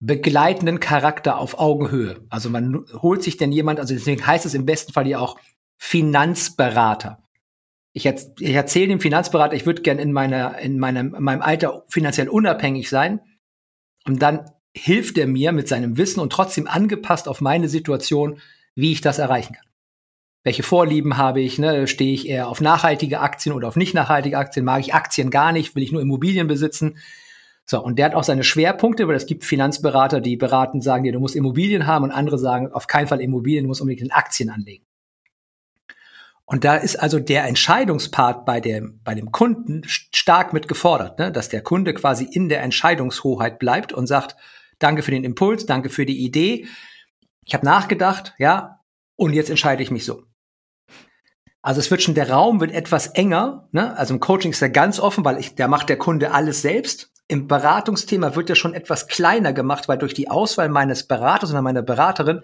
begleitenden 0.00 0.80
Charakter 0.80 1.38
auf 1.38 1.58
Augenhöhe. 1.58 2.24
Also 2.30 2.48
man 2.48 2.86
holt 2.94 3.22
sich 3.22 3.36
denn 3.36 3.52
jemand, 3.52 3.78
also 3.78 3.94
deswegen 3.94 4.26
heißt 4.26 4.46
es 4.46 4.54
im 4.54 4.64
besten 4.64 4.92
Fall 4.92 5.06
ja 5.06 5.18
auch 5.18 5.38
Finanzberater. 5.76 7.22
Ich, 7.92 8.06
ich 8.06 8.54
erzähle 8.54 8.88
dem 8.88 9.00
Finanzberater, 9.00 9.54
ich 9.54 9.66
würde 9.66 9.82
gern 9.82 9.98
in 9.98 10.12
meiner, 10.12 10.58
in 10.58 10.78
meinem, 10.78 11.14
in 11.14 11.22
meinem 11.22 11.42
Alter 11.42 11.84
finanziell 11.88 12.28
unabhängig 12.28 12.88
sein. 12.88 13.20
Und 14.06 14.22
dann 14.22 14.50
hilft 14.74 15.18
er 15.18 15.26
mir 15.26 15.52
mit 15.52 15.68
seinem 15.68 15.96
Wissen 15.98 16.20
und 16.20 16.32
trotzdem 16.32 16.66
angepasst 16.66 17.28
auf 17.28 17.40
meine 17.40 17.68
Situation, 17.68 18.40
wie 18.74 18.92
ich 18.92 19.00
das 19.00 19.18
erreichen 19.18 19.54
kann. 19.54 19.66
Welche 20.42 20.62
Vorlieben 20.62 21.18
habe 21.18 21.40
ich? 21.40 21.58
Ne? 21.58 21.86
Stehe 21.86 22.14
ich 22.14 22.28
eher 22.28 22.48
auf 22.48 22.60
nachhaltige 22.60 23.20
Aktien 23.20 23.54
oder 23.54 23.68
auf 23.68 23.76
nicht 23.76 23.94
nachhaltige 23.94 24.38
Aktien? 24.38 24.64
Mag 24.64 24.80
ich 24.80 24.94
Aktien 24.94 25.30
gar 25.30 25.52
nicht? 25.52 25.74
Will 25.74 25.82
ich 25.82 25.92
nur 25.92 26.00
Immobilien 26.00 26.46
besitzen? 26.46 26.98
So, 27.66 27.80
und 27.80 27.98
der 27.98 28.06
hat 28.06 28.14
auch 28.14 28.24
seine 28.24 28.42
Schwerpunkte, 28.42 29.06
weil 29.06 29.14
es 29.14 29.26
gibt 29.26 29.44
Finanzberater, 29.44 30.20
die 30.20 30.36
beraten, 30.36 30.80
sagen 30.80 31.04
dir, 31.04 31.12
du 31.12 31.20
musst 31.20 31.36
Immobilien 31.36 31.86
haben 31.86 32.04
und 32.04 32.10
andere 32.10 32.38
sagen, 32.38 32.72
auf 32.72 32.86
keinen 32.86 33.06
Fall 33.06 33.20
Immobilien, 33.20 33.64
du 33.64 33.68
musst 33.68 33.80
unbedingt 33.80 34.02
in 34.02 34.10
Aktien 34.10 34.50
anlegen. 34.50 34.84
Und 36.46 36.64
da 36.64 36.74
ist 36.74 36.96
also 36.96 37.20
der 37.20 37.44
Entscheidungspart 37.44 38.44
bei 38.44 38.60
dem, 38.60 38.98
bei 39.04 39.14
dem 39.14 39.30
Kunden 39.30 39.82
stark 39.86 40.52
mit 40.52 40.66
gefordert, 40.66 41.20
ne? 41.20 41.30
dass 41.30 41.48
der 41.48 41.62
Kunde 41.62 41.94
quasi 41.94 42.24
in 42.24 42.48
der 42.48 42.62
Entscheidungshoheit 42.62 43.60
bleibt 43.60 43.92
und 43.92 44.08
sagt, 44.08 44.34
danke 44.80 45.02
für 45.02 45.12
den 45.12 45.22
Impuls, 45.22 45.64
danke 45.66 45.90
für 45.90 46.06
die 46.06 46.24
Idee. 46.24 46.66
Ich 47.44 47.54
habe 47.54 47.64
nachgedacht, 47.64 48.34
ja, 48.38 48.80
und 49.14 49.32
jetzt 49.32 49.48
entscheide 49.48 49.84
ich 49.84 49.92
mich 49.92 50.04
so. 50.04 50.24
Also 51.62 51.80
es 51.80 51.90
wird 51.90 52.02
schon, 52.02 52.14
der 52.14 52.30
Raum 52.30 52.60
wird 52.60 52.72
etwas 52.72 53.08
enger. 53.08 53.68
Ne? 53.72 53.96
Also 53.96 54.14
im 54.14 54.20
Coaching 54.20 54.52
ist 54.52 54.62
er 54.62 54.70
ganz 54.70 54.98
offen, 54.98 55.24
weil 55.24 55.38
ich, 55.38 55.54
da 55.54 55.68
macht 55.68 55.88
der 55.88 55.98
Kunde 55.98 56.32
alles 56.32 56.62
selbst 56.62 57.10
im 57.30 57.46
Beratungsthema 57.46 58.34
wird 58.34 58.48
ja 58.48 58.56
schon 58.56 58.74
etwas 58.74 59.06
kleiner 59.06 59.52
gemacht, 59.52 59.88
weil 59.88 59.98
durch 59.98 60.14
die 60.14 60.28
Auswahl 60.28 60.68
meines 60.68 61.04
Beraters 61.04 61.50
oder 61.50 61.62
meiner 61.62 61.82
Beraterin 61.82 62.40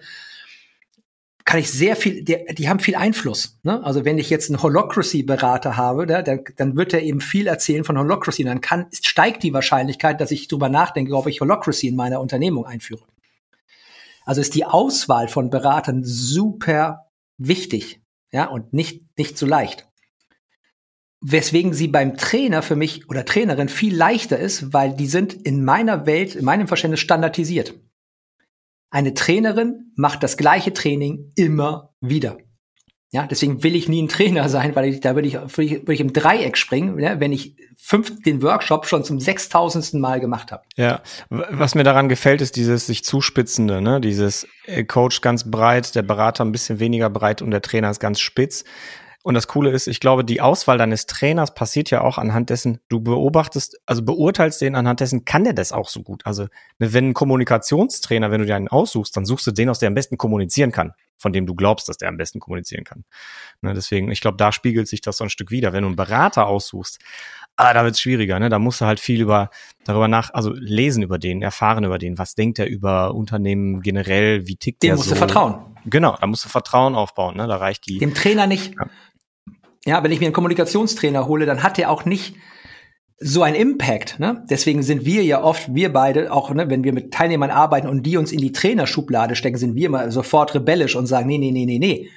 kann 1.43 1.59
ich 1.59 1.69
sehr 1.69 1.97
viel, 1.97 2.23
die, 2.23 2.37
die 2.53 2.69
haben 2.69 2.79
viel 2.79 2.95
Einfluss. 2.95 3.59
Ne? 3.63 3.83
Also 3.83 4.05
wenn 4.05 4.17
ich 4.17 4.29
jetzt 4.29 4.49
einen 4.49 4.61
Holocracy-Berater 4.63 5.75
habe, 5.75 6.07
da, 6.07 6.21
dann, 6.21 6.39
dann 6.55 6.77
wird 6.77 6.93
er 6.93 7.01
eben 7.01 7.19
viel 7.19 7.47
erzählen 7.47 7.83
von 7.83 7.97
Holocracy. 7.97 8.45
Dann 8.45 8.61
kann, 8.61 8.87
steigt 8.93 9.43
die 9.43 9.53
Wahrscheinlichkeit, 9.53 10.21
dass 10.21 10.31
ich 10.31 10.47
drüber 10.47 10.69
nachdenke, 10.69 11.13
ob 11.15 11.27
ich 11.27 11.41
Holocracy 11.41 11.89
in 11.89 11.97
meiner 11.97 12.21
Unternehmung 12.21 12.65
einführe. 12.65 13.03
Also 14.25 14.39
ist 14.39 14.55
die 14.55 14.65
Auswahl 14.65 15.27
von 15.27 15.49
Beratern 15.49 16.03
super 16.05 17.07
wichtig, 17.37 18.01
ja, 18.31 18.45
und 18.45 18.73
nicht, 18.73 19.05
nicht 19.17 19.37
so 19.37 19.45
leicht 19.45 19.87
weswegen 21.21 21.73
sie 21.73 21.87
beim 21.87 22.15
Trainer 22.17 22.61
für 22.61 22.75
mich 22.75 23.09
oder 23.09 23.25
Trainerin 23.25 23.69
viel 23.69 23.95
leichter 23.95 24.37
ist, 24.37 24.73
weil 24.73 24.95
die 24.95 25.07
sind 25.07 25.33
in 25.33 25.63
meiner 25.63 26.05
Welt, 26.05 26.35
in 26.35 26.45
meinem 26.45 26.67
Verständnis 26.67 26.99
standardisiert. 26.99 27.79
Eine 28.89 29.13
Trainerin 29.13 29.91
macht 29.95 30.23
das 30.23 30.37
gleiche 30.37 30.73
Training 30.73 31.31
immer 31.35 31.93
wieder. 31.99 32.37
Ja, 33.11 33.25
deswegen 33.25 33.63
will 33.63 33.75
ich 33.75 33.87
nie 33.87 34.01
ein 34.01 34.09
Trainer 34.09 34.49
sein, 34.49 34.75
weil 34.75 34.85
ich, 34.85 34.99
da 34.99 35.15
würde 35.15 35.27
ich, 35.29 35.35
würde 35.35 35.93
ich, 35.93 36.01
im 36.01 36.11
Dreieck 36.11 36.57
springen, 36.57 36.99
ja, 36.99 37.19
wenn 37.21 37.31
ich 37.31 37.55
fünf, 37.77 38.21
den 38.23 38.41
Workshop 38.41 38.85
schon 38.85 39.05
zum 39.05 39.21
sechstausendsten 39.21 40.01
Mal 40.01 40.19
gemacht 40.19 40.51
habe. 40.51 40.63
Ja, 40.75 41.01
was 41.29 41.73
mir 41.73 41.83
daran 41.83 42.09
gefällt, 42.09 42.41
ist 42.41 42.57
dieses 42.57 42.87
sich 42.87 43.05
zuspitzende, 43.05 43.81
ne? 43.81 44.01
dieses 44.01 44.45
äh, 44.65 44.83
Coach 44.83 45.21
ganz 45.21 45.49
breit, 45.49 45.95
der 45.95 46.01
Berater 46.01 46.43
ein 46.43 46.51
bisschen 46.51 46.81
weniger 46.81 47.09
breit 47.09 47.41
und 47.41 47.51
der 47.51 47.61
Trainer 47.61 47.89
ist 47.89 47.99
ganz 47.99 48.19
spitz. 48.19 48.65
Und 49.23 49.33
das 49.33 49.47
Coole 49.47 49.71
ist, 49.71 49.87
ich 49.87 49.99
glaube, 49.99 50.23
die 50.23 50.39
Auswahl 50.39 50.77
deines 50.77 51.05
Trainers 51.05 51.53
passiert 51.53 51.89
ja 51.89 52.01
auch 52.01 52.17
anhand 52.17 52.49
dessen, 52.49 52.79
du 52.87 53.01
beobachtest, 53.01 53.77
also 53.85 54.01
beurteilst 54.03 54.61
den 54.61 54.75
anhand 54.75 55.01
dessen, 55.01 55.25
kann 55.25 55.43
der 55.43 55.53
das 55.53 55.71
auch 55.71 55.89
so 55.89 56.01
gut? 56.01 56.25
Also, 56.25 56.43
ne, 56.79 56.93
wenn 56.93 57.09
ein 57.09 57.13
Kommunikationstrainer, 57.13 58.31
wenn 58.31 58.39
du 58.39 58.45
dir 58.45 58.55
einen 58.55 58.69
aussuchst, 58.69 59.17
dann 59.17 59.25
suchst 59.25 59.45
du 59.47 59.51
den 59.51 59.69
aus, 59.69 59.79
der 59.79 59.87
am 59.87 59.95
besten 59.95 60.17
kommunizieren 60.17 60.71
kann, 60.71 60.93
von 61.17 61.33
dem 61.33 61.45
du 61.45 61.55
glaubst, 61.55 61.89
dass 61.89 61.97
der 61.97 62.07
am 62.09 62.17
besten 62.17 62.39
kommunizieren 62.39 62.85
kann. 62.85 63.03
Ne, 63.61 63.73
deswegen, 63.73 64.11
ich 64.11 64.21
glaube, 64.21 64.37
da 64.37 64.51
spiegelt 64.51 64.87
sich 64.87 65.01
das 65.01 65.17
so 65.17 65.25
ein 65.25 65.29
Stück 65.29 65.51
wieder. 65.51 65.73
Wenn 65.73 65.81
du 65.81 65.87
einen 65.87 65.97
Berater 65.97 66.47
aussuchst, 66.47 66.99
ah, 67.57 67.73
da 67.73 67.83
wird's 67.83 67.99
schwieriger, 67.99 68.39
ne? 68.39 68.49
Da 68.49 68.59
musst 68.59 68.79
du 68.79 68.85
halt 68.85 68.99
viel 68.99 69.19
über 69.19 69.49
darüber 69.83 70.07
nach, 70.07 70.33
also 70.33 70.53
lesen 70.53 71.03
über 71.03 71.17
den, 71.17 71.41
erfahren 71.41 71.83
über 71.83 71.97
den, 71.97 72.17
was 72.17 72.35
denkt 72.35 72.59
er 72.59 72.67
über 72.67 73.13
Unternehmen 73.13 73.81
generell, 73.81 74.47
wie 74.47 74.55
tickt 74.55 74.83
dem 74.83 74.89
der 74.89 74.95
musst 74.95 75.09
so. 75.09 75.15
du 75.15 75.19
vertrauen. 75.19 75.76
Genau, 75.89 76.17
da 76.19 76.27
musst 76.27 76.45
du 76.45 76.49
Vertrauen 76.49 76.95
aufbauen, 76.95 77.37
ne? 77.37 77.47
Da 77.47 77.57
reicht 77.57 77.87
die. 77.87 77.97
Dem 77.97 78.13
Trainer 78.13 78.47
nicht. 78.47 78.75
Ja. 78.75 78.87
Ja, 79.85 80.03
wenn 80.03 80.11
ich 80.11 80.19
mir 80.19 80.25
einen 80.25 80.33
Kommunikationstrainer 80.33 81.27
hole, 81.27 81.45
dann 81.45 81.63
hat 81.63 81.77
der 81.77 81.89
auch 81.89 82.03
nicht 82.03 82.35
so 83.19 83.41
ein 83.41 83.55
Impact. 83.55 84.19
Ne? 84.19 84.43
Deswegen 84.49 84.83
sind 84.83 85.05
wir 85.05 85.23
ja 85.23 85.41
oft, 85.41 85.73
wir 85.73 85.93
beide, 85.93 86.31
auch 86.31 86.51
ne, 86.51 86.69
wenn 86.69 86.83
wir 86.83 86.91
mit 86.91 87.13
Teilnehmern 87.13 87.51
arbeiten 87.51 87.87
und 87.87 88.03
die 88.03 88.17
uns 88.17 88.33
in 88.33 88.39
die 88.39 88.51
Trainerschublade 88.51 89.37
stecken, 89.37 89.57
sind 89.57 89.75
wir 89.75 89.87
immer 89.87 90.11
sofort 90.11 90.53
rebellisch 90.53 90.95
und 90.97 91.07
sagen, 91.07 91.27
nee, 91.27 91.37
nee, 91.37 91.51
nee, 91.51 91.65
nee, 91.65 91.79
nee. 91.79 92.09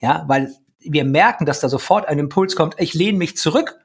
Ja, 0.00 0.24
weil 0.26 0.52
wir 0.80 1.04
merken, 1.04 1.46
dass 1.46 1.60
da 1.60 1.68
sofort 1.68 2.08
ein 2.08 2.18
Impuls 2.18 2.56
kommt, 2.56 2.74
ich 2.78 2.92
lehne 2.92 3.18
mich 3.18 3.36
zurück. 3.36 3.78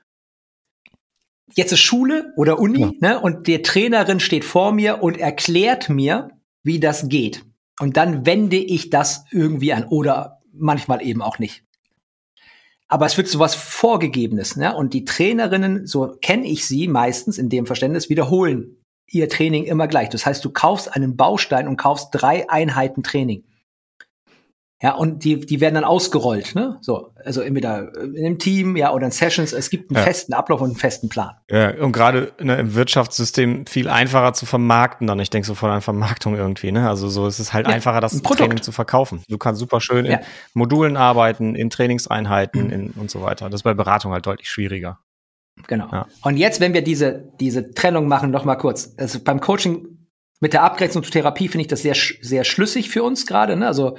Jetzt 1.54 1.72
ist 1.72 1.80
Schule 1.80 2.34
oder 2.36 2.60
Uni, 2.60 2.80
ja. 2.80 2.92
ne? 3.00 3.20
Und 3.20 3.48
der 3.48 3.62
Trainerin 3.62 4.20
steht 4.20 4.44
vor 4.44 4.74
mir 4.74 5.02
und 5.04 5.18
erklärt 5.18 5.90
mir, 5.90 6.32
wie 6.64 6.80
das 6.80 7.08
geht. 7.08 7.47
Und 7.80 7.98
dann 7.98 8.26
wende 8.26 8.58
ich 8.58 8.90
das 8.90 9.26
irgendwie 9.32 9.74
an 9.74 9.86
oder 9.86 10.42
manchmal 10.52 11.02
eben 11.02 11.22
auch 11.22 11.40
nicht. 11.40 11.64
Aber 12.88 13.06
es 13.06 13.18
wird 13.18 13.28
sowas 13.28 13.54
Vorgegebenes, 13.54 14.56
ne? 14.56 14.76
Und 14.76 14.94
die 14.94 15.04
Trainerinnen, 15.04 15.88
so 15.88 16.16
kenne 16.22 16.48
ich 16.48 16.66
sie 16.66 16.88
meistens 16.88 17.38
in 17.38 17.50
dem 17.50 17.66
Verständnis, 17.66 18.10
wiederholen 18.10 18.78
ihr 19.10 19.30
Training 19.30 19.66
immer 19.66 19.88
gleich. 19.88 20.10
Das 20.10 20.26
heißt, 20.26 20.44
du 20.44 20.50
kaufst 20.50 20.94
einen 20.94 21.16
Baustein 21.16 21.68
und 21.68 21.78
kaufst 21.78 22.10
drei 22.12 22.50
Einheiten 22.50 23.04
Training. 23.04 23.44
Ja, 24.80 24.94
und 24.94 25.24
die, 25.24 25.40
die 25.40 25.60
werden 25.60 25.74
dann 25.74 25.84
ausgerollt, 25.84 26.54
ne? 26.54 26.78
So, 26.82 27.12
also 27.26 27.42
entweder 27.42 27.92
in 27.98 28.26
einem 28.26 28.38
Team, 28.38 28.76
ja, 28.76 28.94
oder 28.94 29.08
in 29.08 29.12
Sessions. 29.12 29.52
Es 29.52 29.72
gibt 29.72 29.90
einen 29.90 29.98
ja. 29.98 30.04
festen 30.04 30.34
Ablauf 30.34 30.62
und 30.62 30.68
einen 30.68 30.76
festen 30.76 31.10
Plan. 31.10 31.32
Ja, 31.50 31.74
und 31.82 31.94
gerade 31.94 32.32
ne, 32.40 32.58
im 32.60 32.76
Wirtschaftssystem 32.76 33.66
viel 33.66 33.90
einfacher 33.90 34.34
zu 34.34 34.46
vermarkten 34.46 35.08
dann. 35.08 35.20
Ich 35.20 35.32
denke 35.32 35.48
so 35.48 35.56
von 35.56 35.72
einer 35.72 35.82
Vermarktung 35.82 36.36
irgendwie, 36.36 36.72
ne? 36.72 36.88
Also 36.88 37.10
so 37.10 37.26
ist 37.26 37.40
es 37.40 37.54
halt 37.54 37.68
ja, 37.68 37.74
einfacher, 37.74 38.02
das 38.02 38.14
ein 38.14 38.22
Training 38.22 38.62
zu 38.62 38.72
verkaufen. 38.72 39.24
Du 39.28 39.40
kannst 39.40 39.60
super 39.60 39.82
schön 39.82 40.06
ja. 40.06 40.18
in 40.18 40.26
Modulen 40.54 40.96
arbeiten, 40.96 41.56
in 41.56 41.72
Trainingseinheiten 41.72 42.66
mhm. 42.66 42.72
in, 42.72 42.92
und 42.92 43.10
so 43.10 43.24
weiter. 43.24 43.50
Das 43.50 43.62
ist 43.62 43.64
bei 43.64 43.74
Beratung 43.74 44.12
halt 44.12 44.28
deutlich 44.28 44.48
schwieriger. 44.48 45.00
Genau. 45.66 45.90
Ja. 45.92 46.06
Und 46.22 46.38
jetzt, 46.38 46.60
wenn 46.60 46.76
wir 46.76 46.84
diese, 46.84 47.32
diese 47.40 47.72
Trennung 47.72 48.08
machen, 48.08 48.30
noch 48.30 48.46
mal 48.46 48.58
kurz. 48.58 48.94
Also 48.98 49.20
beim 49.24 49.42
Coaching 49.42 49.88
mit 50.40 50.54
der 50.54 50.62
Abgrenzung 50.62 51.02
zur 51.02 51.12
Therapie 51.12 51.48
finde 51.48 51.64
ich 51.64 51.68
das 51.68 51.82
sehr, 51.82 51.96
sehr 51.96 52.44
schlüssig 52.44 52.90
für 52.90 53.02
uns 53.02 53.26
gerade, 53.26 53.56
ne? 53.56 53.66
Also, 53.66 53.98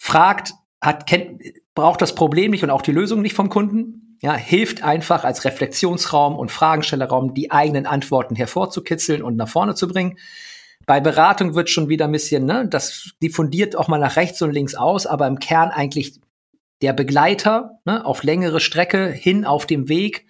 fragt, 0.00 0.54
hat, 0.80 1.06
kennt, 1.06 1.42
braucht 1.74 2.00
das 2.00 2.14
Problem 2.14 2.50
nicht 2.50 2.64
und 2.64 2.70
auch 2.70 2.82
die 2.82 2.90
Lösung 2.90 3.20
nicht 3.20 3.34
vom 3.34 3.50
Kunden. 3.50 4.16
Ja, 4.22 4.34
hilft 4.34 4.82
einfach 4.82 5.24
als 5.24 5.44
Reflexionsraum 5.44 6.36
und 6.36 6.50
Fragenstellerraum, 6.50 7.34
die 7.34 7.50
eigenen 7.50 7.86
Antworten 7.86 8.34
hervorzukitzeln 8.34 9.22
und 9.22 9.36
nach 9.36 9.48
vorne 9.48 9.74
zu 9.74 9.88
bringen. 9.88 10.18
Bei 10.86 11.00
Beratung 11.00 11.54
wird 11.54 11.70
schon 11.70 11.88
wieder 11.88 12.06
ein 12.06 12.12
bisschen, 12.12 12.46
ne, 12.46 12.66
das 12.68 13.10
diffundiert 13.22 13.76
auch 13.76 13.88
mal 13.88 13.98
nach 13.98 14.16
rechts 14.16 14.40
und 14.42 14.52
links 14.52 14.74
aus, 14.74 15.06
aber 15.06 15.26
im 15.26 15.38
Kern 15.38 15.70
eigentlich 15.70 16.20
der 16.82 16.94
Begleiter 16.94 17.78
ne, 17.84 18.04
auf 18.04 18.22
längere 18.22 18.60
Strecke 18.60 19.08
hin 19.08 19.44
auf 19.44 19.66
dem 19.66 19.88
Weg, 19.88 20.26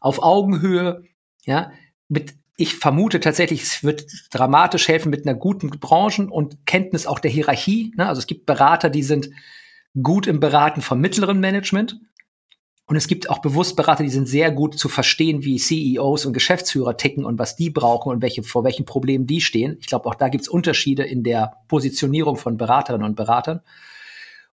auf 0.00 0.22
Augenhöhe, 0.22 1.02
ja, 1.44 1.72
mit 2.08 2.34
ich 2.60 2.74
vermute 2.74 3.20
tatsächlich, 3.20 3.62
es 3.62 3.84
wird 3.84 4.04
dramatisch 4.30 4.88
helfen 4.88 5.10
mit 5.10 5.24
einer 5.24 5.38
guten 5.38 5.70
Branchen- 5.70 6.28
und 6.28 6.66
Kenntnis 6.66 7.06
auch 7.06 7.20
der 7.20 7.30
Hierarchie. 7.30 7.94
Ne? 7.96 8.08
Also 8.08 8.18
es 8.18 8.26
gibt 8.26 8.46
Berater, 8.46 8.90
die 8.90 9.04
sind 9.04 9.30
gut 10.02 10.26
im 10.26 10.40
Beraten 10.40 10.82
vom 10.82 11.00
mittleren 11.00 11.38
Management. 11.38 12.00
Und 12.86 12.96
es 12.96 13.06
gibt 13.06 13.30
auch 13.30 13.38
bewusst 13.38 13.76
Berater, 13.76 14.02
die 14.02 14.10
sind 14.10 14.26
sehr 14.26 14.50
gut 14.50 14.76
zu 14.76 14.88
verstehen, 14.88 15.44
wie 15.44 15.58
CEOs 15.58 16.26
und 16.26 16.32
Geschäftsführer 16.32 16.96
ticken 16.96 17.24
und 17.24 17.38
was 17.38 17.54
die 17.54 17.70
brauchen 17.70 18.10
und 18.10 18.22
welche, 18.22 18.42
vor 18.42 18.64
welchen 18.64 18.86
Problemen 18.86 19.28
die 19.28 19.40
stehen. 19.40 19.76
Ich 19.78 19.86
glaube, 19.86 20.06
auch 20.06 20.16
da 20.16 20.28
gibt 20.28 20.42
es 20.42 20.48
Unterschiede 20.48 21.04
in 21.04 21.22
der 21.22 21.58
Positionierung 21.68 22.36
von 22.36 22.56
Beraterinnen 22.56 23.06
und 23.06 23.14
Beratern. 23.14 23.60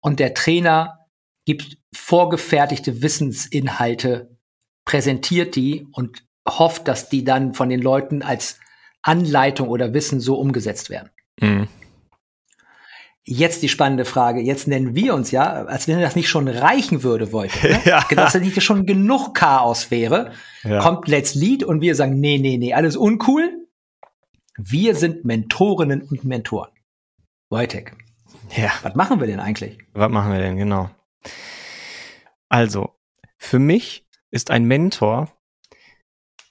Und 0.01 0.19
der 0.19 0.35
Trainer 0.35 1.07
gibt 1.45 1.79
vorgefertigte 1.95 3.01
Wissensinhalte, 3.01 4.37
präsentiert 4.85 5.55
die 5.55 5.87
und 5.93 6.25
hofft, 6.49 6.89
dass 6.89 7.09
die 7.09 7.25
dann 7.25 7.55
von 7.55 7.69
den 7.69 7.81
Leuten 7.81 8.23
als 8.23 8.59
Anleitung 9.03 9.69
oder 9.69 9.95
Wissen 9.95 10.21
so 10.21 10.37
umgesetzt 10.37 10.91
werden. 10.91 11.11
Mhm. 11.41 11.69
Jetzt 13.25 13.63
die 13.63 13.69
spannende 13.69 14.05
Frage. 14.05 14.41
Jetzt 14.41 14.67
nennen 14.67 14.97
wir 14.97 15.15
uns 15.15 15.31
ja, 15.31 15.65
als 15.67 15.87
wenn 15.87 16.01
das 16.01 16.17
nicht 16.17 16.29
schon 16.29 16.49
reichen 16.49 17.05
würde, 17.05 17.31
wollte. 17.31 17.69
Ne? 17.69 17.81
ja. 17.85 18.05
Dass 18.11 18.33
das 18.33 18.43
nicht 18.43 18.61
schon 18.63 18.85
genug 18.85 19.35
Chaos 19.35 19.93
wäre. 19.93 20.33
Ja. 20.65 20.81
Kommt 20.81 21.07
Let's 21.07 21.35
Lead 21.37 21.63
und 21.63 21.81
wir 21.81 21.95
sagen, 21.95 22.19
nee, 22.19 22.39
nee, 22.39 22.57
nee, 22.57 22.75
alles 22.75 22.97
uncool. 22.97 23.49
Wir 24.57 24.97
sind 24.97 25.25
Mentorinnen 25.25 26.03
und 26.03 26.25
Mentoren. 26.25 26.71
Wojtek. 27.49 27.97
Ja. 28.57 28.73
Was 28.83 28.95
machen 28.97 29.21
wir 29.21 29.27
denn 29.27 29.41
eigentlich? 29.41 29.79
Was 29.93 30.11
machen 30.11 30.33
wir 30.33 30.41
denn, 30.41 30.57
genau? 30.57 30.91
Also, 32.49 32.91
für 33.39 33.59
mich 33.59 34.05
ist 34.31 34.51
ein 34.51 34.65
Mentor 34.65 35.33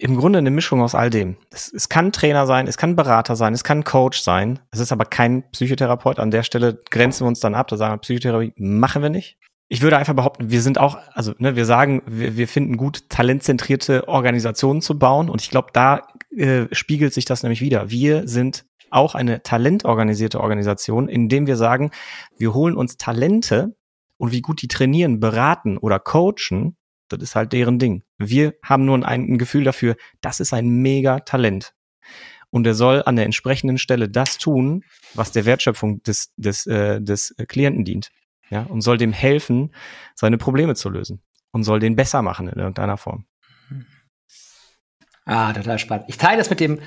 im 0.01 0.17
Grunde 0.17 0.39
eine 0.39 0.49
Mischung 0.49 0.81
aus 0.81 0.95
all 0.95 1.11
dem. 1.11 1.37
Es, 1.51 1.71
es, 1.71 1.87
kann 1.87 2.11
Trainer 2.11 2.47
sein, 2.47 2.67
es 2.67 2.77
kann 2.77 2.95
Berater 2.95 3.35
sein, 3.35 3.53
es 3.53 3.63
kann 3.63 3.83
Coach 3.83 4.21
sein. 4.21 4.59
Es 4.71 4.79
ist 4.79 4.91
aber 4.91 5.05
kein 5.05 5.43
Psychotherapeut. 5.51 6.17
An 6.17 6.31
der 6.31 6.41
Stelle 6.41 6.81
grenzen 6.89 7.23
wir 7.23 7.27
uns 7.27 7.39
dann 7.39 7.53
ab. 7.53 7.67
Da 7.67 7.77
sagen 7.77 7.93
wir, 7.93 7.97
Psychotherapie 7.99 8.53
machen 8.57 9.03
wir 9.03 9.11
nicht. 9.11 9.37
Ich 9.69 9.83
würde 9.83 9.97
einfach 9.97 10.15
behaupten, 10.15 10.49
wir 10.49 10.61
sind 10.61 10.79
auch, 10.79 10.97
also 11.13 11.33
ne, 11.37 11.55
wir 11.55 11.65
sagen, 11.65 12.01
wir, 12.07 12.35
wir 12.35 12.47
finden 12.47 12.77
gut, 12.77 13.09
talentzentrierte 13.09 14.07
Organisationen 14.07 14.81
zu 14.81 14.97
bauen. 14.97 15.29
Und 15.29 15.41
ich 15.41 15.51
glaube, 15.51 15.69
da 15.71 16.01
äh, 16.35 16.65
spiegelt 16.71 17.13
sich 17.13 17.25
das 17.25 17.43
nämlich 17.43 17.61
wieder. 17.61 17.91
Wir 17.91 18.27
sind 18.27 18.65
auch 18.89 19.13
eine 19.13 19.43
talentorganisierte 19.43 20.41
Organisation, 20.41 21.09
indem 21.09 21.45
wir 21.45 21.57
sagen, 21.57 21.91
wir 22.37 22.55
holen 22.55 22.75
uns 22.75 22.97
Talente 22.97 23.75
und 24.17 24.31
wie 24.31 24.41
gut 24.41 24.63
die 24.63 24.67
trainieren, 24.67 25.19
beraten 25.19 25.77
oder 25.77 25.99
coachen, 25.99 26.75
das 27.17 27.29
ist 27.29 27.35
halt 27.35 27.53
deren 27.53 27.79
Ding. 27.79 28.03
Wir 28.17 28.53
haben 28.63 28.85
nur 28.85 28.95
ein, 28.95 29.05
ein 29.05 29.37
Gefühl 29.37 29.63
dafür, 29.63 29.95
das 30.21 30.39
ist 30.39 30.53
ein 30.53 30.67
mega 30.67 31.19
Talent. 31.19 31.73
Und 32.49 32.67
er 32.67 32.73
soll 32.73 33.01
an 33.05 33.15
der 33.15 33.25
entsprechenden 33.25 33.77
Stelle 33.77 34.09
das 34.09 34.37
tun, 34.37 34.83
was 35.13 35.31
der 35.31 35.45
Wertschöpfung 35.45 36.03
des, 36.03 36.33
des, 36.35 36.67
äh, 36.67 37.01
des 37.01 37.33
Klienten 37.47 37.85
dient. 37.85 38.11
Ja, 38.49 38.63
und 38.63 38.81
soll 38.81 38.97
dem 38.97 39.13
helfen, 39.13 39.73
seine 40.15 40.37
Probleme 40.37 40.75
zu 40.75 40.89
lösen. 40.89 41.21
Und 41.51 41.63
soll 41.63 41.79
den 41.79 41.95
besser 41.95 42.21
machen 42.21 42.49
in 42.49 42.59
irgendeiner 42.59 42.97
Form. 42.97 43.25
Ah, 45.25 45.53
total 45.53 45.79
spannend. 45.79 46.05
Ich 46.07 46.17
teile 46.17 46.37
das 46.37 46.49
mit 46.49 46.59
dem, 46.59 46.79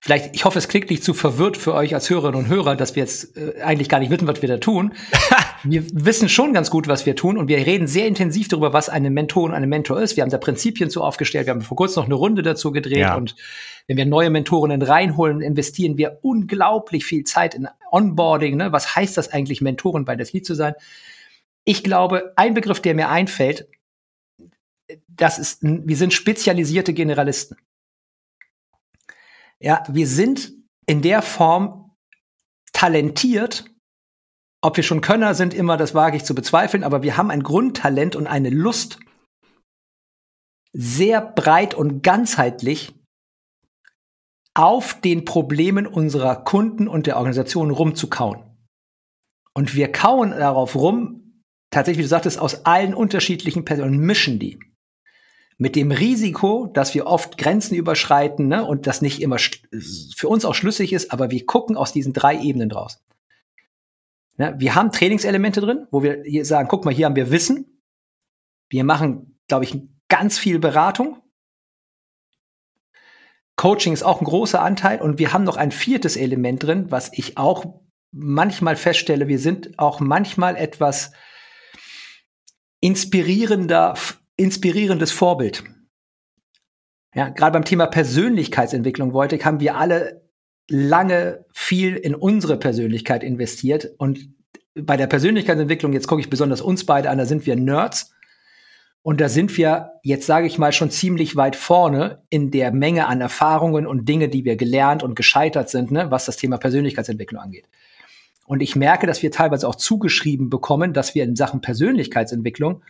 vielleicht, 0.00 0.34
ich 0.34 0.44
hoffe, 0.44 0.58
es 0.58 0.66
klingt 0.66 0.90
nicht 0.90 1.04
zu 1.04 1.14
verwirrt 1.14 1.56
für 1.56 1.74
euch 1.74 1.94
als 1.94 2.08
Hörerinnen 2.08 2.44
und 2.44 2.48
Hörer, 2.48 2.74
dass 2.74 2.96
wir 2.96 3.02
jetzt 3.02 3.36
äh, 3.36 3.60
eigentlich 3.62 3.88
gar 3.88 4.00
nicht 4.00 4.10
wissen, 4.10 4.26
was 4.26 4.42
wir 4.42 4.48
da 4.48 4.58
tun. 4.58 4.94
wir 5.64 5.84
wissen 5.92 6.28
schon 6.28 6.52
ganz 6.52 6.70
gut, 6.70 6.88
was 6.88 7.06
wir 7.06 7.16
tun 7.16 7.36
und 7.38 7.48
wir 7.48 7.58
reden 7.58 7.86
sehr 7.86 8.06
intensiv 8.06 8.48
darüber, 8.48 8.72
was 8.72 8.88
eine 8.88 9.10
Mentorin, 9.10 9.54
eine 9.54 9.66
Mentor 9.66 10.00
ist. 10.00 10.16
Wir 10.16 10.22
haben 10.22 10.30
da 10.30 10.38
Prinzipien 10.38 10.90
zu 10.90 11.02
aufgestellt. 11.02 11.46
Wir 11.46 11.52
haben 11.54 11.62
vor 11.62 11.76
kurzem 11.76 12.00
noch 12.00 12.06
eine 12.06 12.14
Runde 12.14 12.42
dazu 12.42 12.72
gedreht 12.72 12.98
ja. 12.98 13.16
und 13.16 13.36
wenn 13.86 13.96
wir 13.96 14.06
neue 14.06 14.30
Mentorinnen 14.30 14.82
reinholen, 14.82 15.40
investieren 15.40 15.98
wir 15.98 16.18
unglaublich 16.22 17.04
viel 17.04 17.24
Zeit 17.24 17.54
in 17.54 17.68
Onboarding. 17.90 18.56
Ne? 18.56 18.72
Was 18.72 18.94
heißt 18.94 19.16
das 19.16 19.32
eigentlich, 19.32 19.60
Mentorin 19.60 20.04
bei 20.04 20.16
das 20.16 20.32
Lied 20.32 20.46
zu 20.46 20.54
sein? 20.54 20.74
Ich 21.64 21.82
glaube, 21.84 22.32
ein 22.36 22.54
Begriff, 22.54 22.80
der 22.80 22.94
mir 22.94 23.08
einfällt, 23.08 23.68
das 25.08 25.38
ist, 25.38 25.58
wir 25.62 25.96
sind 25.96 26.12
spezialisierte 26.12 26.92
Generalisten. 26.92 27.56
Ja, 29.60 29.84
wir 29.88 30.06
sind 30.06 30.52
in 30.86 31.02
der 31.02 31.22
Form 31.22 31.92
talentiert. 32.72 33.64
Ob 34.62 34.76
wir 34.76 34.84
schon 34.84 35.00
Könner 35.00 35.34
sind, 35.34 35.54
immer, 35.54 35.76
das 35.76 35.94
wage 35.94 36.16
ich 36.16 36.24
zu 36.24 36.34
bezweifeln, 36.34 36.84
aber 36.84 37.02
wir 37.02 37.16
haben 37.16 37.30
ein 37.30 37.42
Grundtalent 37.42 38.16
und 38.16 38.26
eine 38.26 38.50
Lust, 38.50 39.00
sehr 40.72 41.20
breit 41.20 41.74
und 41.74 42.02
ganzheitlich 42.02 42.94
auf 44.54 45.00
den 45.00 45.24
Problemen 45.24 45.86
unserer 45.86 46.36
Kunden 46.36 46.88
und 46.88 47.06
der 47.06 47.16
Organisation 47.16 47.70
rumzukauen. 47.70 48.42
Und 49.54 49.74
wir 49.74 49.90
kauen 49.90 50.30
darauf 50.30 50.76
rum, 50.76 51.42
tatsächlich, 51.70 51.98
wie 51.98 52.04
du 52.04 52.08
sagtest, 52.08 52.38
aus 52.38 52.64
allen 52.64 52.94
unterschiedlichen 52.94 53.64
Personen, 53.64 53.98
mischen 53.98 54.38
die 54.38 54.58
mit 55.58 55.76
dem 55.76 55.92
Risiko, 55.92 56.66
dass 56.66 56.94
wir 56.94 57.06
oft 57.06 57.38
Grenzen 57.38 57.76
überschreiten 57.76 58.48
ne, 58.48 58.64
und 58.64 58.86
das 58.86 59.00
nicht 59.00 59.22
immer 59.22 59.36
für 59.38 60.28
uns 60.28 60.44
auch 60.44 60.54
schlüssig 60.54 60.92
ist, 60.92 61.12
aber 61.12 61.30
wir 61.30 61.46
gucken 61.46 61.76
aus 61.76 61.92
diesen 61.92 62.12
drei 62.12 62.40
Ebenen 62.40 62.68
draus. 62.68 63.00
Ne, 64.42 64.56
wir 64.58 64.74
haben 64.74 64.90
Trainingselemente 64.90 65.60
drin, 65.60 65.86
wo 65.92 66.02
wir 66.02 66.24
hier 66.24 66.44
sagen, 66.44 66.66
guck 66.66 66.84
mal, 66.84 66.92
hier 66.92 67.06
haben 67.06 67.14
wir 67.14 67.30
Wissen. 67.30 67.80
Wir 68.68 68.82
machen, 68.82 69.38
glaube 69.46 69.64
ich, 69.64 69.80
ganz 70.08 70.36
viel 70.36 70.58
Beratung. 70.58 71.22
Coaching 73.54 73.92
ist 73.92 74.02
auch 74.02 74.20
ein 74.20 74.24
großer 74.24 74.60
Anteil 74.60 75.00
und 75.00 75.20
wir 75.20 75.32
haben 75.32 75.44
noch 75.44 75.56
ein 75.56 75.70
viertes 75.70 76.16
Element 76.16 76.64
drin, 76.64 76.90
was 76.90 77.12
ich 77.12 77.38
auch 77.38 77.82
manchmal 78.10 78.74
feststelle, 78.74 79.28
wir 79.28 79.38
sind 79.38 79.78
auch 79.78 80.00
manchmal 80.00 80.56
etwas 80.56 81.12
inspirierender 82.80 83.94
inspirierendes 84.34 85.12
Vorbild. 85.12 85.62
Ja, 87.14 87.28
gerade 87.28 87.52
beim 87.52 87.64
Thema 87.64 87.86
Persönlichkeitsentwicklung, 87.86 89.12
Wojtek, 89.12 89.44
haben 89.44 89.60
wir 89.60 89.76
alle 89.76 90.21
lange 90.72 91.44
viel 91.52 91.94
in 91.96 92.14
unsere 92.14 92.56
Persönlichkeit 92.56 93.22
investiert. 93.22 93.90
Und 93.98 94.30
bei 94.74 94.96
der 94.96 95.06
Persönlichkeitsentwicklung, 95.06 95.92
jetzt 95.92 96.08
gucke 96.08 96.20
ich 96.20 96.30
besonders 96.30 96.60
uns 96.60 96.84
beide 96.86 97.10
an, 97.10 97.18
da 97.18 97.26
sind 97.26 97.46
wir 97.46 97.56
Nerds. 97.56 98.12
Und 99.02 99.20
da 99.20 99.28
sind 99.28 99.56
wir, 99.56 99.94
jetzt 100.04 100.26
sage 100.26 100.46
ich 100.46 100.58
mal, 100.58 100.72
schon 100.72 100.90
ziemlich 100.90 101.34
weit 101.34 101.56
vorne 101.56 102.22
in 102.30 102.52
der 102.52 102.72
Menge 102.72 103.08
an 103.08 103.20
Erfahrungen 103.20 103.86
und 103.86 104.08
Dinge, 104.08 104.28
die 104.28 104.44
wir 104.44 104.56
gelernt 104.56 105.02
und 105.02 105.16
gescheitert 105.16 105.68
sind, 105.70 105.90
ne, 105.90 106.10
was 106.10 106.24
das 106.24 106.36
Thema 106.36 106.56
Persönlichkeitsentwicklung 106.56 107.40
angeht. 107.40 107.66
Und 108.46 108.60
ich 108.60 108.76
merke, 108.76 109.06
dass 109.06 109.22
wir 109.22 109.32
teilweise 109.32 109.66
auch 109.68 109.74
zugeschrieben 109.74 110.50
bekommen, 110.50 110.92
dass 110.92 111.14
wir 111.14 111.24
in 111.24 111.36
Sachen 111.36 111.60
Persönlichkeitsentwicklung 111.60 112.82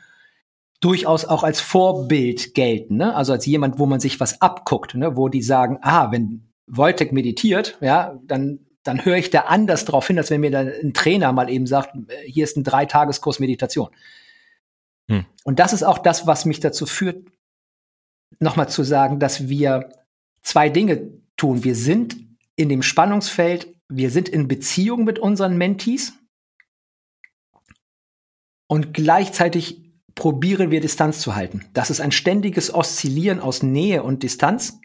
durchaus 0.80 1.24
auch 1.24 1.44
als 1.44 1.60
Vorbild 1.60 2.54
gelten, 2.54 2.96
ne? 2.96 3.14
also 3.14 3.32
als 3.32 3.46
jemand, 3.46 3.78
wo 3.78 3.86
man 3.86 4.00
sich 4.00 4.20
was 4.20 4.42
abguckt, 4.42 4.94
ne? 4.94 5.16
wo 5.16 5.28
die 5.28 5.42
sagen, 5.42 5.78
ah, 5.80 6.10
wenn 6.10 6.51
Wojtek 6.74 7.12
meditiert, 7.12 7.78
ja, 7.80 8.18
dann 8.24 8.60
dann 8.82 9.04
höre 9.04 9.16
ich 9.16 9.30
da 9.30 9.42
anders 9.42 9.84
drauf 9.84 10.06
hin, 10.06 10.18
als 10.18 10.30
wenn 10.30 10.40
mir 10.40 10.50
dann 10.50 10.68
ein 10.68 10.92
Trainer 10.92 11.32
mal 11.32 11.48
eben 11.48 11.66
sagt, 11.66 11.96
hier 12.24 12.44
ist 12.44 12.56
ein 12.56 12.64
Dreitageskurs 12.64 13.38
Meditation. 13.38 13.90
Hm. 15.08 15.24
Und 15.44 15.58
das 15.58 15.72
ist 15.72 15.82
auch 15.82 15.98
das, 15.98 16.26
was 16.26 16.44
mich 16.44 16.60
dazu 16.60 16.86
führt, 16.86 17.28
nochmal 18.40 18.68
zu 18.68 18.82
sagen, 18.82 19.20
dass 19.20 19.48
wir 19.48 19.90
zwei 20.42 20.68
Dinge 20.68 21.12
tun. 21.36 21.64
Wir 21.64 21.76
sind 21.76 22.16
in 22.56 22.68
dem 22.68 22.82
Spannungsfeld, 22.82 23.72
wir 23.88 24.10
sind 24.10 24.28
in 24.28 24.48
Beziehung 24.48 25.04
mit 25.04 25.18
unseren 25.18 25.56
Mentees 25.56 26.14
und 28.66 28.94
gleichzeitig 28.94 29.92
probieren 30.14 30.70
wir 30.70 30.80
Distanz 30.80 31.20
zu 31.20 31.34
halten. 31.34 31.64
Das 31.72 31.90
ist 31.90 32.00
ein 32.00 32.12
ständiges 32.12 32.74
Oszillieren 32.74 33.40
aus 33.40 33.62
Nähe 33.62 34.02
und 34.02 34.22
Distanz. 34.22 34.80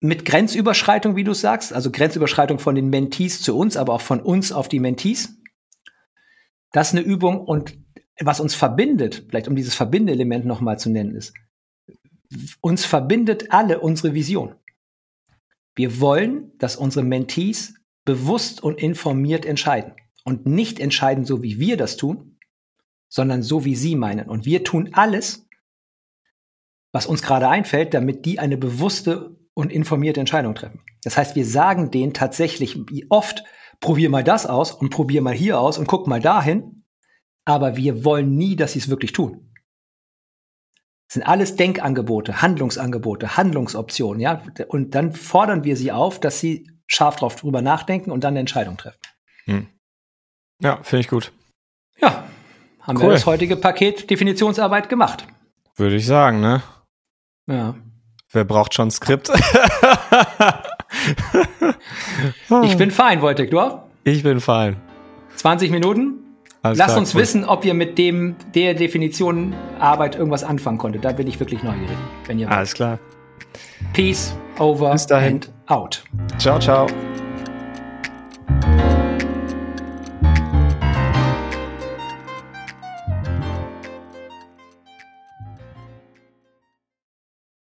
Mit 0.00 0.24
Grenzüberschreitung, 0.24 1.14
wie 1.14 1.24
du 1.24 1.34
sagst, 1.34 1.72
also 1.72 1.90
Grenzüberschreitung 1.90 2.58
von 2.58 2.74
den 2.74 2.88
Mentees 2.88 3.42
zu 3.42 3.56
uns, 3.56 3.76
aber 3.76 3.92
auch 3.92 4.00
von 4.00 4.20
uns 4.20 4.50
auf 4.50 4.68
die 4.68 4.80
Mentees. 4.80 5.36
Das 6.72 6.88
ist 6.88 6.94
eine 6.94 7.04
Übung 7.04 7.40
und 7.40 7.78
was 8.18 8.40
uns 8.40 8.54
verbindet, 8.54 9.26
vielleicht 9.28 9.48
um 9.48 9.56
dieses 9.56 9.74
Verbindeelement 9.74 10.44
nochmal 10.44 10.78
zu 10.78 10.90
nennen, 10.90 11.14
ist, 11.14 11.34
uns 12.60 12.84
verbindet 12.84 13.52
alle 13.52 13.80
unsere 13.80 14.14
Vision. 14.14 14.54
Wir 15.74 16.00
wollen, 16.00 16.56
dass 16.58 16.76
unsere 16.76 17.04
Mentees 17.04 17.74
bewusst 18.04 18.62
und 18.62 18.78
informiert 18.78 19.44
entscheiden 19.44 19.94
und 20.24 20.46
nicht 20.46 20.80
entscheiden, 20.80 21.24
so 21.24 21.42
wie 21.42 21.58
wir 21.58 21.76
das 21.76 21.96
tun, 21.96 22.38
sondern 23.08 23.42
so 23.42 23.64
wie 23.64 23.74
sie 23.74 23.96
meinen. 23.96 24.28
Und 24.28 24.46
wir 24.46 24.64
tun 24.64 24.90
alles, 24.92 25.46
was 26.92 27.06
uns 27.06 27.22
gerade 27.22 27.48
einfällt, 27.48 27.94
damit 27.94 28.24
die 28.26 28.38
eine 28.38 28.56
bewusste 28.56 29.36
und 29.60 29.72
informierte 29.72 30.20
Entscheidung 30.20 30.54
treffen. 30.54 30.80
Das 31.04 31.16
heißt, 31.16 31.36
wir 31.36 31.46
sagen 31.46 31.90
denen 31.90 32.12
tatsächlich 32.12 32.78
oft, 33.08 33.44
probier 33.80 34.10
mal 34.10 34.24
das 34.24 34.46
aus 34.46 34.72
und 34.72 34.90
probier 34.90 35.22
mal 35.22 35.34
hier 35.34 35.60
aus 35.60 35.78
und 35.78 35.86
guck 35.86 36.06
mal 36.06 36.20
dahin, 36.20 36.84
aber 37.44 37.76
wir 37.76 38.04
wollen 38.04 38.36
nie, 38.36 38.56
dass 38.56 38.72
sie 38.72 38.78
es 38.78 38.88
wirklich 38.88 39.12
tun. 39.12 39.52
Das 41.08 41.14
sind 41.14 41.22
alles 41.24 41.56
Denkangebote, 41.56 42.40
Handlungsangebote, 42.40 43.36
Handlungsoptionen, 43.36 44.20
ja. 44.20 44.42
Und 44.68 44.94
dann 44.94 45.12
fordern 45.12 45.64
wir 45.64 45.76
sie 45.76 45.90
auf, 45.90 46.20
dass 46.20 46.38
sie 46.38 46.70
scharf 46.86 47.16
drauf 47.16 47.36
drüber 47.36 47.62
nachdenken 47.62 48.10
und 48.10 48.22
dann 48.22 48.32
eine 48.32 48.40
Entscheidung 48.40 48.76
treffen. 48.76 49.00
Hm. 49.46 49.66
Ja, 50.60 50.82
finde 50.82 51.00
ich 51.00 51.08
gut. 51.08 51.32
Ja, 52.00 52.28
haben 52.82 52.96
cool. 52.98 53.04
wir 53.04 53.10
das 53.10 53.26
heutige 53.26 53.56
Paket 53.56 54.08
Definitionsarbeit 54.10 54.88
gemacht. 54.88 55.26
Würde 55.76 55.96
ich 55.96 56.06
sagen, 56.06 56.40
ne? 56.40 56.62
Ja. 57.48 57.74
Wer 58.32 58.44
braucht 58.44 58.74
schon 58.74 58.90
Skript? 58.92 59.28
ich 62.64 62.76
bin 62.76 62.90
fein, 62.92 63.22
Wojtek, 63.22 63.50
du 63.50 63.58
auch? 63.58 63.80
Ich 64.04 64.22
bin 64.22 64.40
fein. 64.40 64.76
20 65.36 65.70
Minuten? 65.70 66.14
Alles 66.62 66.78
Lasst 66.78 66.96
uns 66.96 67.14
cool. 67.14 67.22
wissen, 67.22 67.44
ob 67.44 67.64
ihr 67.64 67.74
mit 67.74 67.98
dem 67.98 68.36
der 68.54 68.74
Definition 68.74 69.54
Arbeit 69.78 70.14
irgendwas 70.14 70.44
anfangen 70.44 70.78
konntet. 70.78 71.04
Da 71.04 71.12
bin 71.12 71.26
ich 71.26 71.40
wirklich 71.40 71.62
neugierig. 71.62 71.96
Wenn 72.26 72.38
ihr 72.38 72.50
Alles 72.50 72.74
klar. 72.74 72.98
Peace 73.94 74.34
over 74.58 74.92
Bis 74.92 75.06
dahin. 75.06 75.32
and 75.32 75.50
out. 75.66 76.04
Ciao, 76.38 76.58
ciao. 76.58 76.86